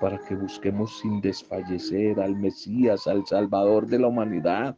para 0.00 0.18
que 0.18 0.34
busquemos 0.34 0.98
sin 1.00 1.20
desfallecer 1.20 2.20
al 2.20 2.36
Mesías, 2.36 3.06
al 3.06 3.26
Salvador 3.26 3.86
de 3.86 3.98
la 3.98 4.08
humanidad. 4.08 4.76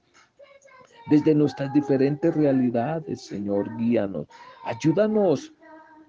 Desde 1.09 1.35
nuestras 1.35 1.73
diferentes 1.73 2.35
realidades, 2.35 3.23
Señor, 3.23 3.77
guíanos. 3.77 4.27
Ayúdanos 4.65 5.53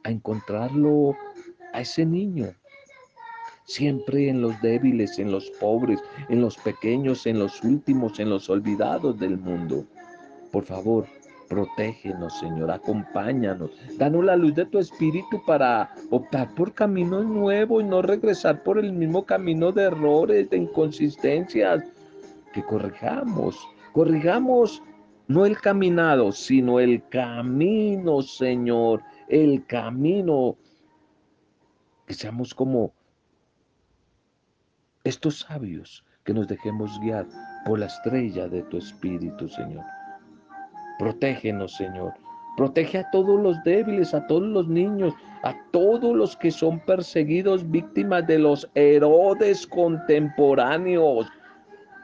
a 0.04 0.10
encontrarlo 0.10 1.16
a 1.74 1.82
ese 1.82 2.06
niño. 2.06 2.48
Siempre 3.66 4.30
en 4.30 4.42
los 4.42 4.60
débiles, 4.62 5.20
en 5.20 5.32
los 5.32 5.50
pobres, 5.52 6.00
en 6.30 6.42
los 6.42 6.58
pequeños, 6.58 7.28
en 7.28 7.40
los 7.40 7.64
últimos, 7.64 8.20
en 8.20 8.30
los 8.30 8.50
olvidados 8.50 9.20
del 9.20 9.38
mundo. 9.38 9.86
Por 10.52 10.64
favor, 10.64 11.06
Protégenos, 11.48 12.38
Señor, 12.40 12.72
acompáñanos. 12.72 13.72
Danos 13.98 14.26
la 14.26 14.36
luz 14.36 14.54
de 14.56 14.66
tu 14.66 14.80
espíritu 14.80 15.42
para 15.46 15.94
optar 16.10 16.54
por 16.56 16.74
caminos 16.74 17.26
nuevos 17.26 17.82
y 17.82 17.86
no 17.86 18.02
regresar 18.02 18.64
por 18.64 18.78
el 18.78 18.92
mismo 18.92 19.26
camino 19.26 19.72
de 19.72 19.84
errores, 19.84 20.50
de 20.50 20.58
inconsistencias. 20.58 21.84
Que 22.54 22.64
corrijamos, 22.64 23.68
corrijamos 23.94 24.82
no 25.28 25.46
el 25.46 25.60
caminado, 25.60 26.32
sino 26.32 26.80
el 26.80 27.08
camino, 27.08 28.22
Señor, 28.22 29.04
el 29.28 29.66
camino. 29.66 30.58
Que 32.06 32.14
seamos 32.14 32.54
como 32.54 32.94
estos 35.04 35.40
sabios, 35.40 36.04
que 36.24 36.34
nos 36.34 36.48
dejemos 36.48 37.00
guiar 37.00 37.26
por 37.66 37.80
la 37.80 37.86
estrella 37.86 38.48
de 38.48 38.64
tu 38.64 38.78
espíritu, 38.78 39.48
Señor. 39.48 39.86
Protégenos, 41.00 41.76
Señor. 41.76 42.14
Protege 42.58 42.98
a 42.98 43.12
todos 43.12 43.40
los 43.40 43.62
débiles, 43.64 44.14
a 44.14 44.26
todos 44.26 44.42
los 44.42 44.68
niños, 44.68 45.14
a 45.44 45.56
todos 45.72 46.16
los 46.16 46.36
que 46.36 46.50
son 46.50 46.80
perseguidos, 46.80 47.70
víctimas 47.70 48.26
de 48.26 48.40
los 48.40 48.68
Herodes 48.74 49.68
contemporáneos 49.68 51.28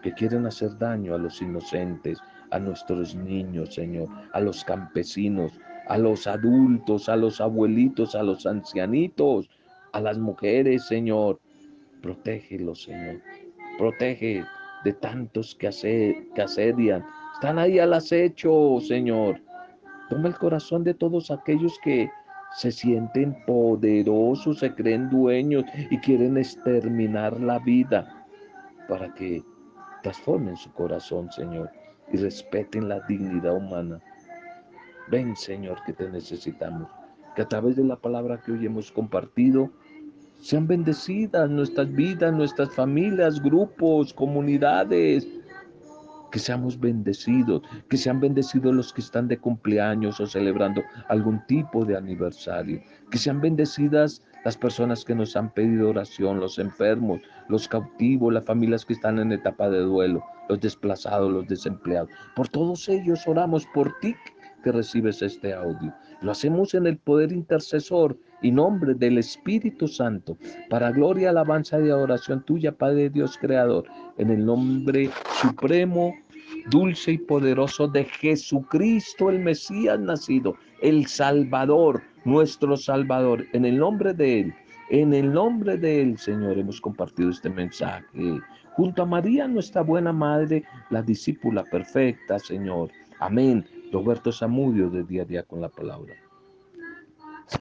que 0.04 0.14
quieren 0.14 0.46
hacer 0.46 0.78
daño 0.78 1.16
a 1.16 1.18
los 1.18 1.42
inocentes, 1.42 2.20
a 2.52 2.60
nuestros 2.60 3.16
niños, 3.16 3.74
Señor, 3.74 4.10
a 4.34 4.40
los 4.40 4.64
campesinos, 4.64 5.54
a 5.88 5.98
los 5.98 6.28
adultos, 6.28 7.10
a 7.10 7.16
los 7.16 7.42
abuelitos, 7.42 8.14
a 8.14 8.22
los 8.22 8.46
ancianitos, 8.46 9.50
a 9.94 10.02
las 10.02 10.20
mujeres, 10.20 10.86
Señor. 10.86 11.40
Protégelos, 12.02 12.84
Señor. 12.84 13.22
Protege 13.78 14.44
de 14.84 14.94
tantos 14.94 15.56
que, 15.56 15.68
asedian 15.68 17.04
están 17.34 17.60
ahí 17.60 17.80
al 17.80 17.93
acecho, 17.93 18.80
Señor. 18.82 19.41
Toma 20.10 20.28
el 20.30 20.36
corazón 20.36 20.84
de 20.84 20.93
todos 20.93 21.32
aquellos 21.32 21.78
que 21.84 22.10
se 22.56 22.72
sienten 22.72 23.36
poderosos, 23.46 24.60
se 24.60 24.74
creen 24.74 25.10
dueños 25.10 25.65
y 25.89 25.98
quieren 25.98 26.38
exterminar 26.38 27.39
la 27.39 27.60
vida 27.60 28.26
para 28.88 29.13
que 29.13 29.43
transformen 30.04 30.56
su 30.56 30.72
corazón, 30.74 31.32
Señor, 31.32 31.72
y 32.12 32.17
respeten 32.17 32.89
la 32.89 33.00
dignidad 33.08 33.56
humana. 33.56 34.00
Ven, 35.10 35.36
Señor, 35.36 35.78
que 35.86 35.93
te 35.93 36.10
necesitamos. 36.10 36.89
Que 37.36 37.41
a 37.41 37.48
través 37.48 37.76
de 37.76 37.84
la 37.84 37.96
palabra 37.96 38.39
que 38.39 38.52
hoy 38.52 38.65
hemos 38.65 38.91
compartido, 38.91 39.72
sean 40.39 40.67
bendecidas 40.67 41.50
nuestras 41.50 41.91
vidas, 41.91 42.34
nuestras 42.34 42.74
familias, 42.76 43.41
grupos, 43.41 44.13
comunidades, 44.13 45.28
que 46.34 46.39
seamos 46.39 46.80
bendecidos, 46.80 47.62
que 47.89 47.96
sean 47.96 48.19
bendecidos 48.19 48.74
los 48.74 48.91
que 48.91 49.02
están 49.02 49.28
de 49.28 49.38
cumpleaños 49.38 50.19
o 50.19 50.26
celebrando 50.26 50.82
algún 51.08 51.46
tipo 51.46 51.86
de 51.86 51.96
aniversario, 51.96 52.82
que 53.12 53.19
sean 53.19 53.39
bendecidas 53.39 54.24
las 54.43 54.58
personas 54.58 55.06
que 55.06 55.13
nos 55.13 55.36
han 55.36 55.54
pedido 55.54 55.91
oración, 55.91 56.39
los 56.39 56.58
enfermos, 56.58 57.22
los 57.50 57.67
cautivos, 57.67 58.34
las 58.34 58.46
familias 58.46 58.84
que 58.84 58.93
están 58.93 59.19
en 59.19 59.32
etapa 59.32 59.69
de 59.69 59.82
duelo, 59.82 60.24
los 60.50 60.60
desplazados, 60.60 61.32
los 61.32 61.48
desempleados. 61.48 62.10
Por 62.36 62.50
todos 62.50 62.89
ellos 62.89 63.28
oramos 63.28 63.67
por 63.72 63.93
ti 64.00 64.15
que 64.63 64.72
recibes 64.72 65.22
este 65.22 65.54
audio. 65.54 65.93
Lo 66.22 66.32
hacemos 66.32 66.74
en 66.74 66.88
el 66.88 66.98
poder 66.98 67.32
intercesor 67.32 68.17
y 68.41 68.52
nombre 68.52 68.96
del 68.96 69.19
Espíritu 69.19 69.88
Santo, 69.88 70.38
para 70.69 70.91
gloria, 70.91 71.30
alabanza 71.30 71.80
y 71.80 71.89
adoración 71.89 72.43
tuya, 72.43 72.72
Padre 72.72 73.10
Dios 73.10 73.38
Creador, 73.38 73.86
en 74.17 74.32
el 74.32 74.46
nombre 74.46 75.12
supremo, 75.41 76.13
dulce 76.69 77.13
y 77.13 77.17
poderoso 77.17 77.88
de 77.88 78.06
Jesucristo, 78.06 79.30
el 79.30 79.39
Mesías 79.39 79.99
nacido, 79.99 80.56
el 80.82 81.08
Salvador, 81.08 82.02
nuestro 82.26 82.78
Salvador, 82.78 83.45
en 83.54 83.65
el 83.65 83.78
nombre 83.78 84.13
de 84.13 84.41
Él. 84.41 84.54
En 84.89 85.13
el 85.13 85.32
nombre 85.32 85.78
de 85.78 86.02
Él, 86.02 86.17
Señor, 86.17 86.58
hemos 86.58 86.80
compartido 86.80 87.30
este 87.30 87.49
mensaje. 87.49 88.39
Junto 88.76 89.02
a 89.02 89.06
María, 89.06 89.47
nuestra 89.47 89.82
buena 89.82 90.12
madre, 90.12 90.63
la 90.89 91.02
discípula 91.02 91.63
perfecta, 91.63 92.38
Señor. 92.39 92.91
Amén. 93.19 93.65
Roberto 93.91 94.32
Zamudio 94.32 94.89
de 94.89 95.04
día 95.04 95.21
a 95.21 95.26
día 95.26 95.43
con 95.43 95.62
la 95.62 95.69
palabra. 95.69 96.13